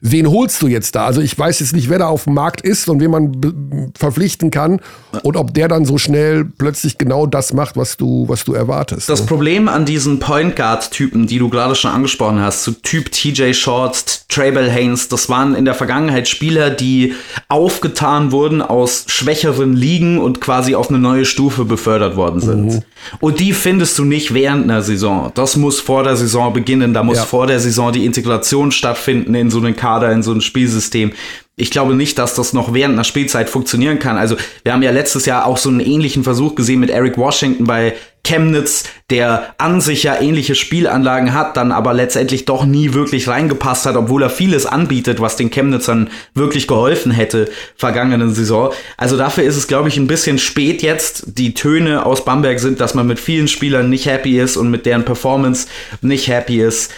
[0.00, 1.06] wen holst du jetzt da?
[1.06, 4.50] Also ich weiß jetzt nicht, wer da auf dem Markt ist und wen man verpflichten
[4.50, 4.80] kann
[5.22, 9.08] und ob der dann so schnell plötzlich genau das macht, was du, was du erwartest.
[9.08, 9.26] Das ne?
[9.26, 13.52] Problem an diesen Point Guard Typen, die du gerade schon angesprochen hast, so Typ TJ
[13.52, 17.14] Shorts, Traybell Haynes, das waren in der Vergangenheit Spieler, die
[17.48, 22.66] aufgetan wurden aus schwächeren Ligen und quasi auf eine neue Stufe befördert worden sind.
[22.66, 22.82] Mhm.
[23.20, 25.30] Und die findest du nicht während einer Saison.
[25.34, 27.24] Das muss vor der Saison beginnen, da muss ja.
[27.24, 31.12] vor der Saison die Integration stattfinden in so einen Kader, in so ein Spielsystem
[31.58, 34.16] ich glaube nicht, dass das noch während einer Spielzeit funktionieren kann.
[34.16, 37.64] Also wir haben ja letztes Jahr auch so einen ähnlichen Versuch gesehen mit Eric Washington
[37.64, 37.94] bei
[38.24, 43.86] Chemnitz, der an sich ja ähnliche Spielanlagen hat, dann aber letztendlich doch nie wirklich reingepasst
[43.86, 48.72] hat, obwohl er vieles anbietet, was den Chemnitzern wirklich geholfen hätte vergangenen Saison.
[48.96, 51.24] Also dafür ist es, glaube ich, ein bisschen spät jetzt.
[51.38, 54.86] Die Töne aus Bamberg sind, dass man mit vielen Spielern nicht happy ist und mit
[54.86, 55.66] deren Performance
[56.02, 56.92] nicht happy ist.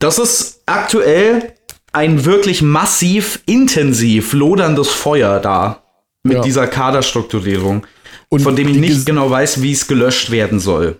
[0.00, 1.52] Das ist aktuell
[1.92, 5.82] ein wirklich massiv, intensiv loderndes Feuer da
[6.22, 6.42] mit ja.
[6.42, 7.86] dieser Kaderstrukturierung,
[8.32, 10.98] und von dem ich nicht genau weiß, wie es gelöscht werden soll.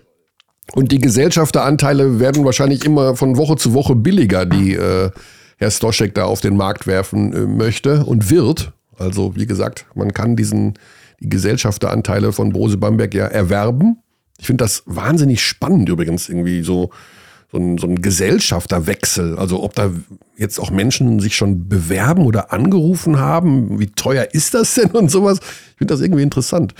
[0.73, 5.09] Und die Gesellschafteranteile werden wahrscheinlich immer von Woche zu Woche billiger, die äh,
[5.57, 8.71] Herr Stoschek da auf den Markt werfen äh, möchte und wird.
[8.99, 10.75] Also wie gesagt, man kann diesen
[11.19, 13.97] die Gesellschafteranteile von Brose Bamberg ja erwerben.
[14.37, 16.91] Ich finde das wahnsinnig spannend übrigens irgendwie so
[17.53, 19.37] so ein, so ein Gesellschafterwechsel.
[19.37, 19.91] Also ob da
[20.35, 25.11] jetzt auch Menschen sich schon bewerben oder angerufen haben, wie teuer ist das denn und
[25.11, 25.39] sowas.
[25.39, 26.73] Ich finde das irgendwie interessant.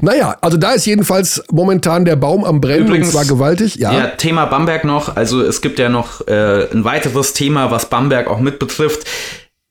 [0.00, 3.76] Naja, also da ist jedenfalls momentan der Baum am Brennen Übrigens, und zwar gewaltig.
[3.76, 3.92] Ja.
[3.92, 5.16] ja, Thema Bamberg noch.
[5.16, 9.06] Also es gibt ja noch äh, ein weiteres Thema, was Bamberg auch mit betrifft.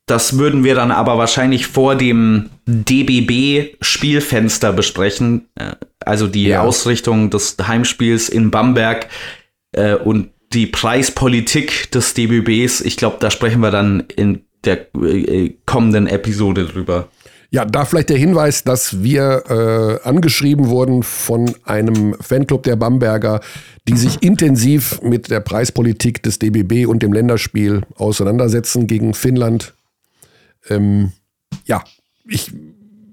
[0.05, 5.47] Das würden wir dann aber wahrscheinlich vor dem DBB-Spielfenster besprechen.
[5.55, 5.71] Äh,
[6.05, 6.61] also die ja.
[6.61, 9.07] Ausrichtung des Heimspiels in Bamberg.
[9.71, 15.53] Äh, und die Preispolitik des DBBs, ich glaube, da sprechen wir dann in der äh,
[15.65, 17.09] kommenden Episode drüber.
[17.51, 23.41] Ja, da vielleicht der Hinweis, dass wir äh, angeschrieben wurden von einem Fanclub der Bamberger,
[23.87, 29.73] die sich intensiv mit der Preispolitik des DBB und dem Länderspiel auseinandersetzen gegen Finnland.
[30.69, 31.11] Ähm,
[31.65, 31.83] ja,
[32.27, 32.51] ich,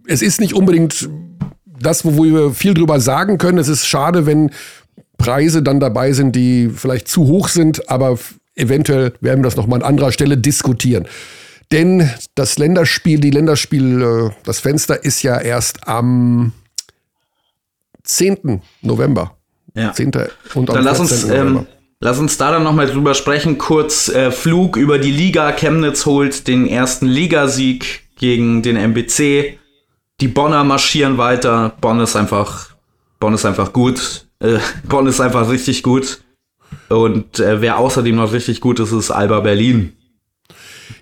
[0.06, 1.08] es ist nicht unbedingt
[1.66, 3.58] das, wo wir viel drüber sagen können.
[3.58, 4.50] Es ist schade, wenn
[5.22, 8.18] Preise dann dabei sind, die vielleicht zu hoch sind, aber
[8.54, 11.06] eventuell werden wir das nochmal an anderer Stelle diskutieren.
[11.70, 16.52] Denn das Länderspiel, die Länderspiel, äh, das Fenster ist ja erst am
[18.02, 18.60] 10.
[18.82, 19.36] November.
[19.74, 19.92] Ja.
[19.92, 20.10] 10.
[20.54, 21.66] und am dann lass uns, ähm,
[22.00, 23.56] lass uns da dann nochmal drüber sprechen.
[23.56, 25.52] Kurz äh, Flug über die Liga.
[25.52, 29.58] Chemnitz holt den ersten Ligasieg gegen den MBC.
[30.20, 31.74] Die Bonner marschieren weiter.
[31.80, 32.71] Bonn ist einfach,
[33.22, 34.26] Bonn ist einfach gut.
[34.40, 34.58] Äh,
[34.88, 36.22] Bonn ist einfach richtig gut.
[36.88, 39.92] Und äh, wer außerdem noch richtig gut ist, ist Alba Berlin.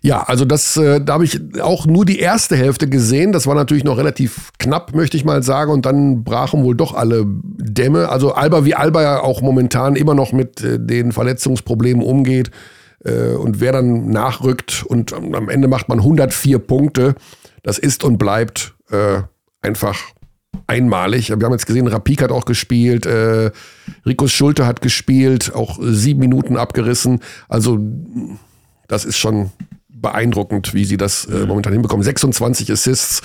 [0.03, 3.33] Ja, also das, äh, da habe ich auch nur die erste Hälfte gesehen.
[3.33, 5.73] Das war natürlich noch relativ knapp, möchte ich mal sagen.
[5.73, 8.11] Und dann brachen wohl doch alle Dämme.
[8.11, 12.51] Also Alba, wie Alba ja auch momentan immer noch mit äh, den Verletzungsproblemen umgeht.
[13.03, 17.14] Äh, und wer dann nachrückt und am Ende macht man 104 Punkte.
[17.62, 19.23] Das ist und bleibt äh,
[19.62, 19.97] einfach
[20.67, 21.29] einmalig.
[21.29, 23.51] Wir haben jetzt gesehen, Rapik hat auch gespielt, äh,
[24.07, 27.21] Rikus Schulte hat gespielt, auch sieben Minuten abgerissen.
[27.49, 27.79] Also
[28.89, 29.51] das ist schon
[29.89, 32.05] beeindruckend, wie sie das äh, momentan hinbekommen.
[32.05, 33.23] 26 Assists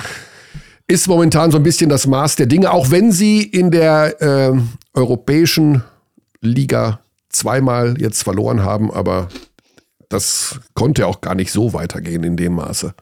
[0.88, 4.54] ist momentan so ein bisschen das Maß der Dinge, auch wenn sie in der äh,
[4.94, 5.84] europäischen
[6.42, 7.00] Liga
[7.30, 9.30] zweimal jetzt verloren haben, aber
[10.10, 12.94] das konnte auch gar nicht so weitergehen in dem Maße.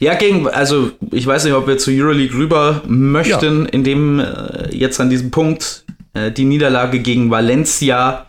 [0.00, 3.68] Ja, gegen, also ich weiß nicht, ob wir zu Euroleague rüber möchten, ja.
[3.70, 5.84] in dem äh, jetzt an diesem Punkt
[6.14, 8.26] äh, die Niederlage gegen Valencia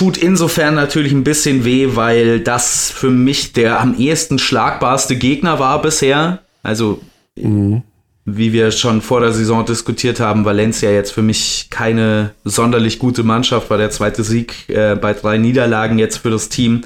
[0.00, 5.58] tut insofern natürlich ein bisschen weh, weil das für mich der am ehesten schlagbarste Gegner
[5.58, 6.38] war bisher.
[6.62, 7.02] Also,
[7.36, 7.82] mhm.
[8.24, 13.24] wie wir schon vor der Saison diskutiert haben, Valencia jetzt für mich keine sonderlich gute
[13.24, 16.80] Mannschaft, war der zweite Sieg äh, bei drei Niederlagen jetzt für das Team.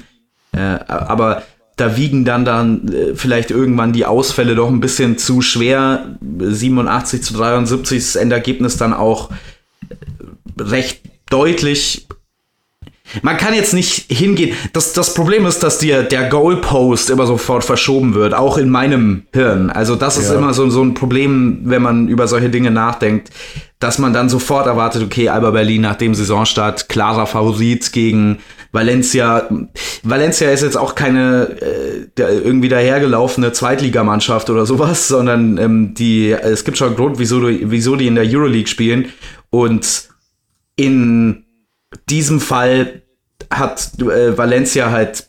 [0.51, 1.43] Äh, aber
[1.75, 6.17] da wiegen dann dann äh, vielleicht irgendwann die Ausfälle doch ein bisschen zu schwer.
[6.21, 9.29] 87 zu 73 ist das Endergebnis dann auch
[10.57, 12.07] recht deutlich
[13.21, 14.55] man kann jetzt nicht hingehen.
[14.73, 19.23] Das, das Problem ist, dass dir der Goalpost immer sofort verschoben wird, auch in meinem
[19.31, 19.69] Hirn.
[19.69, 20.37] Also das ist ja.
[20.37, 23.29] immer so, so ein Problem, wenn man über solche Dinge nachdenkt,
[23.79, 28.39] dass man dann sofort erwartet, okay, Alba Berlin nach dem Saisonstart klarer Favorit gegen
[28.75, 29.49] Valencia.
[30.03, 36.63] Valencia ist jetzt auch keine äh, irgendwie dahergelaufene Zweitligamannschaft oder sowas, sondern ähm, die, es
[36.63, 39.11] gibt schon einen Grund, wieso, wieso die in der Euroleague spielen.
[39.49, 40.09] Und
[40.75, 41.45] in
[42.09, 43.01] diesem Fall
[43.49, 45.27] hat äh, Valencia halt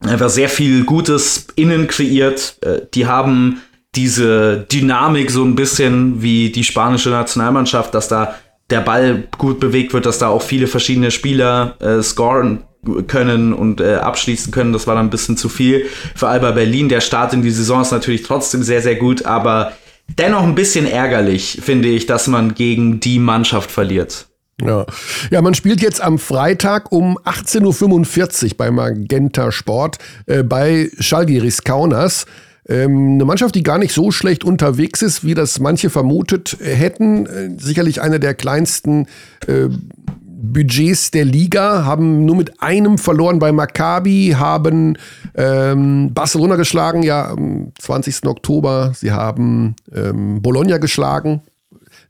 [0.00, 2.58] einfach sehr viel Gutes innen kreiert.
[2.62, 3.62] Äh, die haben
[3.94, 8.36] diese Dynamik so ein bisschen wie die spanische Nationalmannschaft, dass da
[8.70, 12.64] der Ball gut bewegt wird, dass da auch viele verschiedene Spieler äh, scoren
[13.08, 14.72] können und äh, abschließen können.
[14.72, 16.88] Das war dann ein bisschen zu viel für Alba Berlin.
[16.88, 19.72] Der Start in die Saison ist natürlich trotzdem sehr, sehr gut, aber
[20.18, 24.26] dennoch ein bisschen ärgerlich, finde ich, dass man gegen die Mannschaft verliert.
[24.62, 24.84] Ja.
[25.30, 29.96] ja, man spielt jetzt am Freitag um 18.45 Uhr bei Magenta Sport
[30.26, 32.26] äh, bei Schalgiris Kaunas.
[32.70, 37.26] Ähm, eine Mannschaft, die gar nicht so schlecht unterwegs ist, wie das manche vermutet hätten.
[37.26, 39.06] Äh, sicherlich eine der kleinsten
[39.48, 39.68] äh,
[40.42, 44.96] Budgets der Liga, haben nur mit einem verloren bei Maccabi, haben
[45.34, 48.26] ähm, Barcelona geschlagen, ja, am 20.
[48.26, 48.92] Oktober.
[48.94, 51.42] Sie haben ähm, Bologna geschlagen,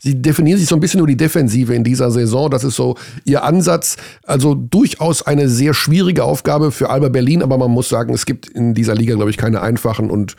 [0.03, 2.51] Sie definieren sich so ein bisschen nur die Defensive in dieser Saison.
[2.51, 3.96] Das ist so ihr Ansatz.
[4.24, 8.48] Also durchaus eine sehr schwierige Aufgabe für Alba Berlin, aber man muss sagen, es gibt
[8.48, 10.36] in dieser Liga, glaube ich, keine einfachen und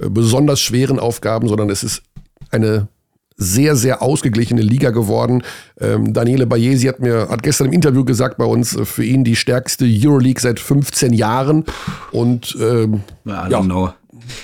[0.00, 2.02] äh, besonders schweren Aufgaben, sondern es ist
[2.50, 2.88] eine
[3.36, 5.42] sehr, sehr ausgeglichene Liga geworden.
[5.80, 9.22] Ähm, Daniele Bayesi hat mir, hat gestern im Interview gesagt bei uns, äh, für ihn
[9.22, 11.64] die stärkste Euroleague seit 15 Jahren.
[12.10, 13.94] Und ähm, ja, ja,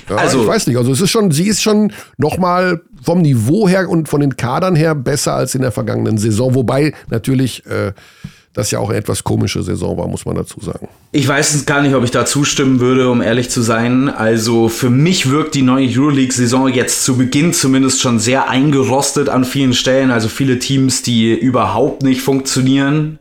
[0.08, 0.76] ja, also, ich weiß nicht.
[0.76, 4.76] Also es ist schon, sie ist schon nochmal vom Niveau her und von den Kadern
[4.76, 6.54] her besser als in der vergangenen Saison.
[6.54, 7.92] Wobei natürlich äh,
[8.52, 10.88] das ja auch eine etwas komische Saison war, muss man dazu sagen.
[11.12, 14.08] Ich weiß gar nicht, ob ich da zustimmen würde, um ehrlich zu sein.
[14.08, 19.44] Also für mich wirkt die neue Euroleague-Saison jetzt zu Beginn zumindest schon sehr eingerostet an
[19.44, 20.10] vielen Stellen.
[20.10, 23.19] Also viele Teams, die überhaupt nicht funktionieren.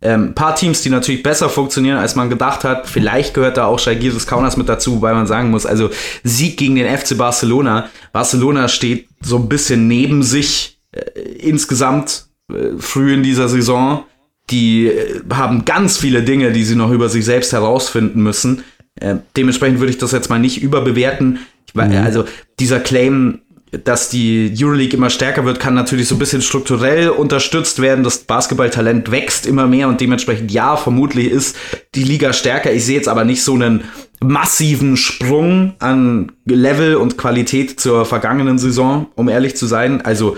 [0.00, 2.86] Ähm, paar Teams, die natürlich besser funktionieren, als man gedacht hat.
[2.86, 5.90] Vielleicht gehört da auch Shagiris Kaunas mit dazu, weil man sagen muss, also
[6.22, 7.88] Sieg gegen den FC Barcelona.
[8.12, 11.00] Barcelona steht so ein bisschen neben sich äh,
[11.38, 14.04] insgesamt äh, früh in dieser Saison.
[14.50, 18.62] Die äh, haben ganz viele Dinge, die sie noch über sich selbst herausfinden müssen.
[19.00, 21.40] Äh, dementsprechend würde ich das jetzt mal nicht überbewerten.
[21.66, 21.92] Ich, mhm.
[22.04, 22.24] Also
[22.60, 23.40] dieser Claim,
[23.84, 28.04] dass die Euroleague immer stärker wird, kann natürlich so ein bisschen strukturell unterstützt werden.
[28.04, 31.56] Das Basketballtalent wächst immer mehr und dementsprechend ja, vermutlich ist
[31.94, 32.72] die Liga stärker.
[32.72, 33.84] Ich sehe jetzt aber nicht so einen
[34.20, 40.00] massiven Sprung an Level und Qualität zur vergangenen Saison, um ehrlich zu sein.
[40.00, 40.36] Also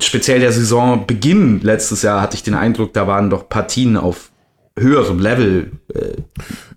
[0.00, 4.30] speziell der Saisonbeginn letztes Jahr hatte ich den Eindruck, da waren doch Partien auf
[4.78, 5.70] höherem Level.
[5.94, 6.00] Äh,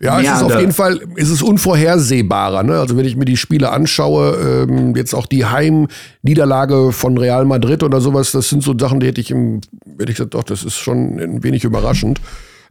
[0.01, 2.63] ja, es ist auf jeden Fall, es ist unvorhersehbarer.
[2.63, 2.79] Ne?
[2.79, 7.83] Also wenn ich mir die Spiele anschaue, ähm, jetzt auch die Heimniederlage von Real Madrid
[7.83, 9.61] oder sowas, das sind so Sachen, die hätte ich im,
[9.97, 12.21] hätte ich gesagt, doch, das ist schon ein wenig überraschend.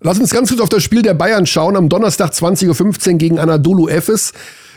[0.01, 1.76] Lass uns ganz kurz auf das Spiel der Bayern schauen.
[1.76, 4.32] Am Donnerstag 20.15 Uhr gegen Anadolu Efes.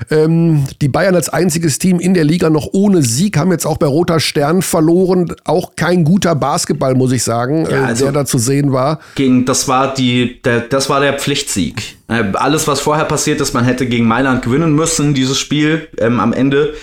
[0.09, 3.77] Ähm, die Bayern als einziges Team in der Liga noch ohne Sieg haben jetzt auch
[3.77, 5.31] bei Roter Stern verloren.
[5.45, 8.99] Auch kein guter Basketball, muss ich sagen, ja, äh, also der da zu sehen war.
[9.13, 11.97] Gegen, das war die, der, das war der Pflichtsieg.
[12.07, 16.19] Äh, alles, was vorher passiert ist, man hätte gegen Mailand gewinnen müssen, dieses Spiel ähm,
[16.19, 16.73] am Ende.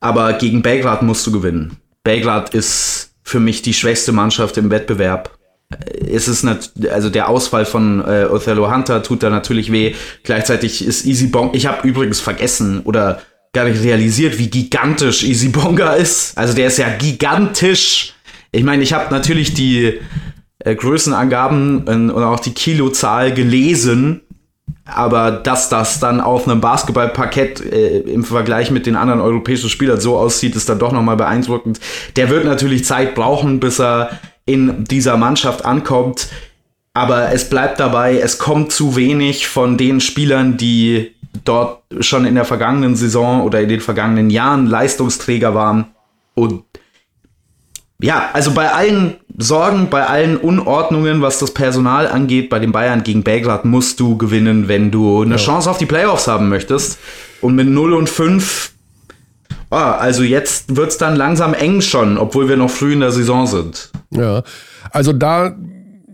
[0.00, 1.76] Aber gegen Belgrad musst du gewinnen.
[2.02, 5.38] Belgrad ist für mich die schwächste Mannschaft im Wettbewerb
[6.06, 9.94] ist es nicht, also der Ausfall von äh, Othello Hunter tut da natürlich weh.
[10.24, 13.20] Gleichzeitig ist Easy Bong, ich habe übrigens vergessen oder
[13.52, 16.36] gar nicht realisiert, wie gigantisch Easy Bonga ist.
[16.36, 18.14] Also der ist ja gigantisch.
[18.52, 20.00] Ich meine, ich habe natürlich die
[20.60, 24.22] äh, Größenangaben und, und auch die Kilozahl gelesen,
[24.84, 30.00] aber dass das dann auf einem Basketballparkett äh, im Vergleich mit den anderen europäischen Spielern
[30.00, 31.80] so aussieht, ist dann doch nochmal beeindruckend.
[32.16, 34.18] Der wird natürlich Zeit brauchen, bis er
[34.50, 36.28] in dieser Mannschaft ankommt.
[36.92, 42.34] Aber es bleibt dabei, es kommt zu wenig von den Spielern, die dort schon in
[42.34, 45.86] der vergangenen Saison oder in den vergangenen Jahren Leistungsträger waren.
[46.34, 46.64] Und
[48.02, 53.02] ja, also bei allen Sorgen, bei allen Unordnungen, was das Personal angeht, bei den Bayern
[53.04, 55.36] gegen Belgrad musst du gewinnen, wenn du eine ja.
[55.36, 56.98] Chance auf die Playoffs haben möchtest.
[57.40, 58.79] Und mit 0 und 5, oh,
[59.70, 63.12] ah, also jetzt wird es dann langsam eng schon, obwohl wir noch früh in der
[63.12, 63.90] Saison sind.
[64.10, 64.42] Ja,
[64.90, 65.56] also da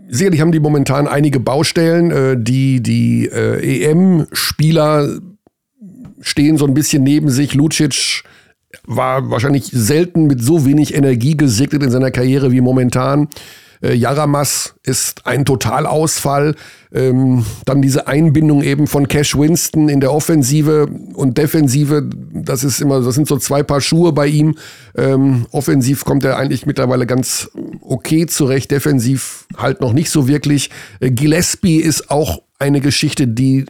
[0.09, 2.11] sicherlich haben die momentan einige Baustellen.
[2.11, 5.19] Äh, die die äh, EM-Spieler
[6.21, 7.53] stehen so ein bisschen neben sich.
[7.53, 8.23] Lucic
[8.85, 13.27] war wahrscheinlich selten mit so wenig Energie gesegnet in seiner Karriere wie momentan.
[13.81, 16.55] Äh, Jaramas ist ein Totalausfall.
[16.93, 22.09] Ähm, dann diese Einbindung eben von Cash Winston in der Offensive und Defensive.
[22.33, 24.55] Das ist immer, das sind so zwei Paar Schuhe bei ihm.
[24.95, 27.49] Ähm, offensiv kommt er eigentlich mittlerweile ganz
[27.81, 28.71] okay zurecht.
[28.71, 30.69] Defensiv halt noch nicht so wirklich.
[30.99, 33.65] Äh, Gillespie ist auch eine Geschichte, die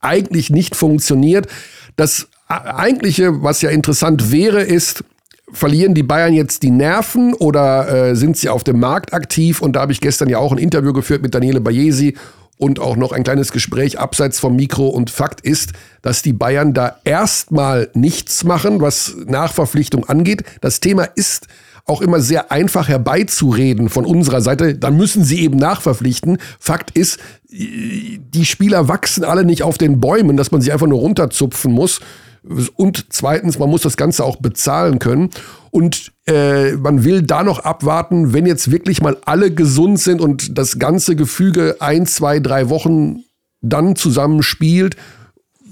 [0.00, 1.48] eigentlich nicht funktioniert.
[1.96, 5.04] Das eigentliche, was ja interessant wäre, ist,
[5.52, 9.60] verlieren die Bayern jetzt die Nerven oder äh, sind sie auf dem Markt aktiv?
[9.62, 12.16] Und da habe ich gestern ja auch ein Interview geführt mit Daniele Bayesi
[12.58, 14.88] und auch noch ein kleines Gespräch abseits vom Mikro.
[14.88, 15.72] Und Fakt ist,
[16.02, 20.42] dass die Bayern da erstmal nichts machen, was Nachverpflichtung angeht.
[20.60, 21.46] Das Thema ist
[21.86, 24.74] auch immer sehr einfach herbeizureden von unserer Seite.
[24.74, 26.38] Dann müssen sie eben nachverpflichten.
[26.58, 27.18] Fakt ist,
[27.50, 32.00] die Spieler wachsen alle nicht auf den Bäumen, dass man sie einfach nur runterzupfen muss.
[32.42, 35.30] Und zweitens, man muss das Ganze auch bezahlen können.
[35.70, 40.56] Und äh, man will da noch abwarten, wenn jetzt wirklich mal alle gesund sind und
[40.58, 43.24] das ganze Gefüge ein, zwei, drei Wochen
[43.60, 44.96] dann zusammenspielt,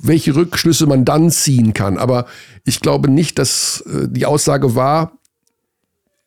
[0.03, 1.99] welche Rückschlüsse man dann ziehen kann.
[1.99, 2.27] Aber
[2.65, 5.13] ich glaube nicht, dass äh, die Aussage war,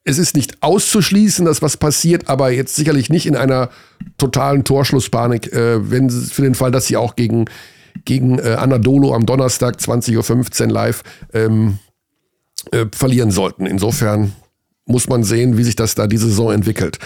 [0.04, 3.70] es ist nicht auszuschließen, dass was passiert, aber jetzt sicherlich nicht in einer
[4.18, 7.46] totalen Torschlusspanik, äh, wenn für den Fall, dass sie auch gegen
[8.10, 11.78] gegen äh, Anadolu am Donnerstag 20.15 Uhr live ähm,
[12.72, 13.68] äh, verlieren sollten.
[13.68, 14.34] Insofern
[14.86, 16.98] muss man sehen, wie sich das da diese Saison entwickelt.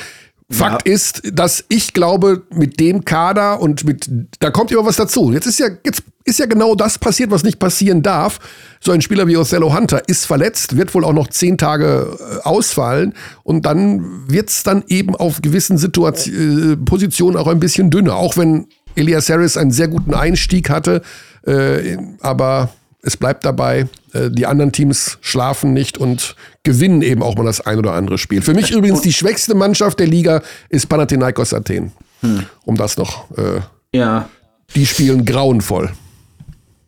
[0.50, 0.94] Fakt ja.
[0.94, 5.34] ist, dass ich glaube, mit dem Kader und mit, da kommt immer was dazu.
[5.34, 8.40] Jetzt ist ja, jetzt ist ja genau das passiert, was nicht passieren darf.
[8.80, 12.48] So ein Spieler wie Othello Hunter ist verletzt, wird wohl auch noch zehn Tage äh,
[12.48, 17.90] ausfallen und dann wird es dann eben auf gewissen Situation, äh, Positionen auch ein bisschen
[17.90, 18.16] dünner.
[18.16, 21.02] Auch wenn Elias Harris einen sehr guten Einstieg hatte,
[21.46, 22.70] äh, aber
[23.02, 27.62] es bleibt dabei, äh, die anderen Teams schlafen nicht und gewinnen eben auch mal das
[27.62, 28.42] ein oder andere Spiel.
[28.42, 31.92] Für mich übrigens die schwächste Mannschaft der Liga ist Panathinaikos Athen.
[32.22, 32.46] Hm.
[32.64, 33.30] Um das noch.
[33.38, 33.60] Äh,
[33.94, 34.30] ja.
[34.74, 35.92] Die spielen grauenvoll.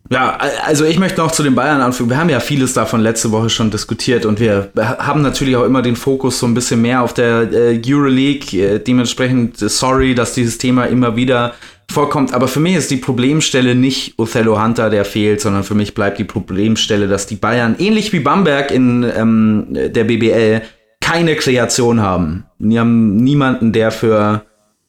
[0.08, 2.10] Ja, also ich möchte noch zu den Bayern anfügen.
[2.10, 5.82] Wir haben ja vieles davon letzte Woche schon diskutiert und wir haben natürlich auch immer
[5.82, 8.58] den Fokus so ein bisschen mehr auf der äh, Euroleague.
[8.58, 11.54] Äh, dementsprechend sorry, dass dieses Thema immer wieder
[11.90, 12.34] vorkommt.
[12.34, 16.18] Aber für mich ist die Problemstelle nicht Othello Hunter, der fehlt, sondern für mich bleibt
[16.18, 20.62] die Problemstelle, dass die Bayern, ähnlich wie Bamberg in ähm, der BBL,
[21.00, 22.46] keine Kreation haben.
[22.58, 24.44] Die haben niemanden, der für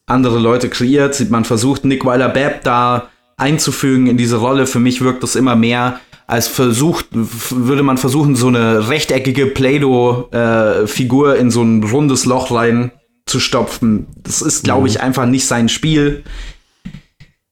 [0.06, 1.30] andere Leute kreiert.
[1.30, 4.66] Man versucht Nick Weiler-Babb da einzufügen in diese Rolle.
[4.66, 11.36] Für mich wirkt das immer mehr als versucht, würde man versuchen, so eine rechteckige Play-Doh-Figur
[11.36, 12.90] äh, in so ein rundes Loch rein
[13.24, 14.06] zu stopfen.
[14.22, 14.86] Das ist, glaube mhm.
[14.88, 16.24] ich, einfach nicht sein Spiel.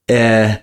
[0.07, 0.57] Äh,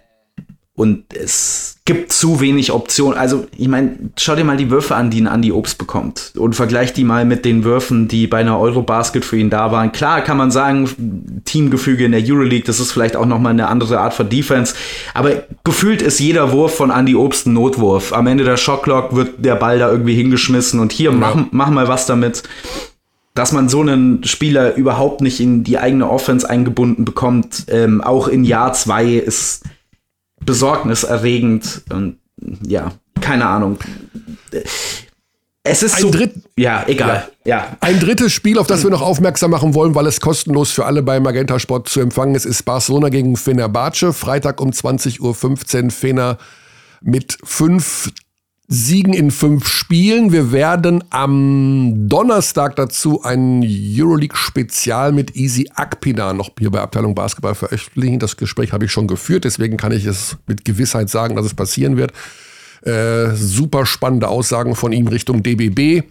[0.76, 3.16] und es gibt zu wenig Optionen.
[3.16, 6.34] Also, ich meine, schau dir mal die Würfe an, die ein Andy Obst bekommt.
[6.36, 9.92] Und vergleich die mal mit den Würfen, die bei einer Eurobasket für ihn da waren.
[9.92, 14.00] Klar kann man sagen, Teamgefüge in der Euroleague, das ist vielleicht auch nochmal eine andere
[14.00, 14.74] Art von Defense.
[15.14, 18.12] Aber gefühlt ist jeder Wurf von Andy Obst ein Notwurf.
[18.12, 21.18] Am Ende der Shotclock wird der Ball da irgendwie hingeschmissen und hier, ja.
[21.18, 22.42] mach, mach mal was damit
[23.34, 28.28] dass man so einen Spieler überhaupt nicht in die eigene Offense eingebunden bekommt, ähm, auch
[28.28, 29.64] in Jahr zwei, ist
[30.46, 31.84] besorgniserregend.
[31.90, 32.18] Und
[32.66, 33.80] ja, keine Ahnung.
[35.64, 36.12] Es ist ein so.
[36.12, 37.30] Dritt, ja, egal.
[37.46, 37.58] Ja.
[37.58, 37.78] ja.
[37.80, 41.02] Ein drittes Spiel, auf das wir noch aufmerksam machen wollen, weil es kostenlos für alle
[41.02, 44.14] bei Magenta Sport zu empfangen ist, ist Barcelona gegen Fenerbahce.
[44.14, 46.38] Freitag um 20.15 Uhr Fener
[47.02, 48.12] mit fünf
[48.76, 50.32] Siegen in fünf Spielen.
[50.32, 57.54] Wir werden am Donnerstag dazu ein Euroleague-Spezial mit Easy Akpina noch hier bei Abteilung Basketball
[57.54, 58.18] veröffentlichen.
[58.18, 61.54] Das Gespräch habe ich schon geführt, deswegen kann ich es mit Gewissheit sagen, dass es
[61.54, 62.14] passieren wird.
[62.82, 66.08] Äh, super spannende Aussagen von ihm Richtung DBB.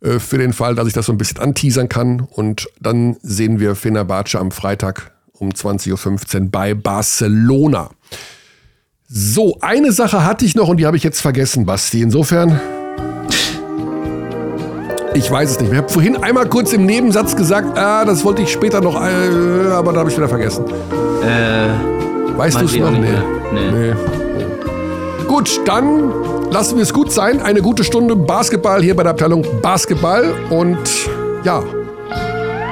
[0.00, 2.20] Äh, für den Fall, dass ich das so ein bisschen anteasern kann.
[2.20, 7.90] Und dann sehen wir Fenerbahce am Freitag um 20.15 Uhr bei Barcelona.
[9.10, 12.02] So, eine Sache hatte ich noch und die habe ich jetzt vergessen, Basti.
[12.02, 12.60] Insofern.
[15.14, 15.72] Ich weiß es nicht.
[15.72, 19.70] Ich habe vorhin einmal kurz im Nebensatz gesagt, ah, das wollte ich später noch, äh,
[19.72, 20.66] aber da habe ich wieder vergessen.
[21.22, 22.36] Äh.
[22.36, 22.90] Weißt du es noch?
[22.90, 23.08] Nee.
[23.54, 23.70] Nee.
[23.70, 23.94] nee.
[25.26, 26.12] Gut, dann
[26.50, 27.40] lassen wir es gut sein.
[27.40, 30.78] Eine gute Stunde Basketball hier bei der Abteilung Basketball und
[31.44, 31.64] ja,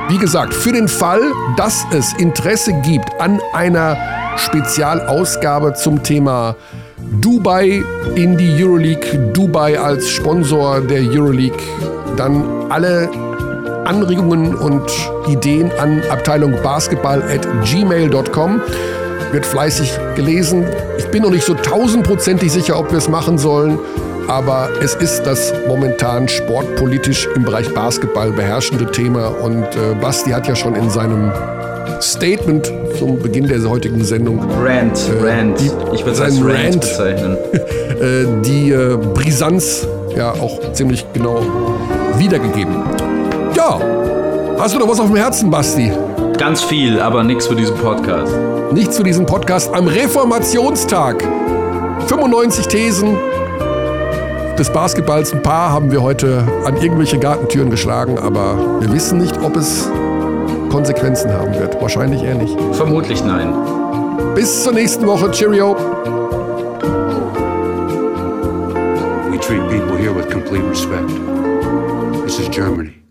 [0.08, 1.20] wie gesagt, für den Fall,
[1.56, 3.96] dass es Interesse gibt an einer
[4.36, 6.56] Spezialausgabe zum Thema
[7.20, 7.82] Dubai
[8.14, 11.58] in die Euroleague, Dubai als Sponsor der Euroleague,
[12.16, 13.08] dann alle
[13.84, 14.82] Anregungen und
[15.28, 18.60] Ideen an Abteilung Basketball at gmail.com.
[19.32, 20.64] Wird fleißig gelesen.
[20.98, 23.78] Ich bin noch nicht so tausendprozentig sicher, ob wir es machen sollen,
[24.28, 30.46] aber es ist das momentan sportpolitisch im Bereich Basketball beherrschende Thema und äh, Basti hat
[30.46, 31.32] ja schon in seinem
[32.00, 34.40] Statement zum Beginn der heutigen Sendung.
[34.62, 35.60] Rant, äh, Rant.
[35.60, 37.36] Die, ich würde es als Rant, Rant bezeichnen.
[37.52, 41.40] äh, die äh, Brisanz ja auch ziemlich genau
[42.16, 42.82] wiedergegeben.
[43.54, 43.80] Ja,
[44.58, 45.92] hast du noch was auf dem Herzen, Basti?
[46.38, 48.32] Ganz viel, aber nichts für diesen Podcast.
[48.72, 51.22] Nichts für diesen Podcast am Reformationstag.
[52.08, 53.16] 95 Thesen
[54.56, 55.32] des Basketballs.
[55.32, 59.88] Ein paar haben wir heute an irgendwelche Gartentüren geschlagen, aber wir wissen nicht, ob es
[60.70, 61.80] Konsequenzen haben wird.
[61.80, 62.56] Wahrscheinlich eher nicht.
[62.72, 63.54] Vermutlich nein.
[64.34, 65.30] Bis zur nächsten Woche.
[65.30, 65.76] Cheerio.
[69.30, 71.08] We treat people here with complete respect.
[72.24, 73.05] This is Germany.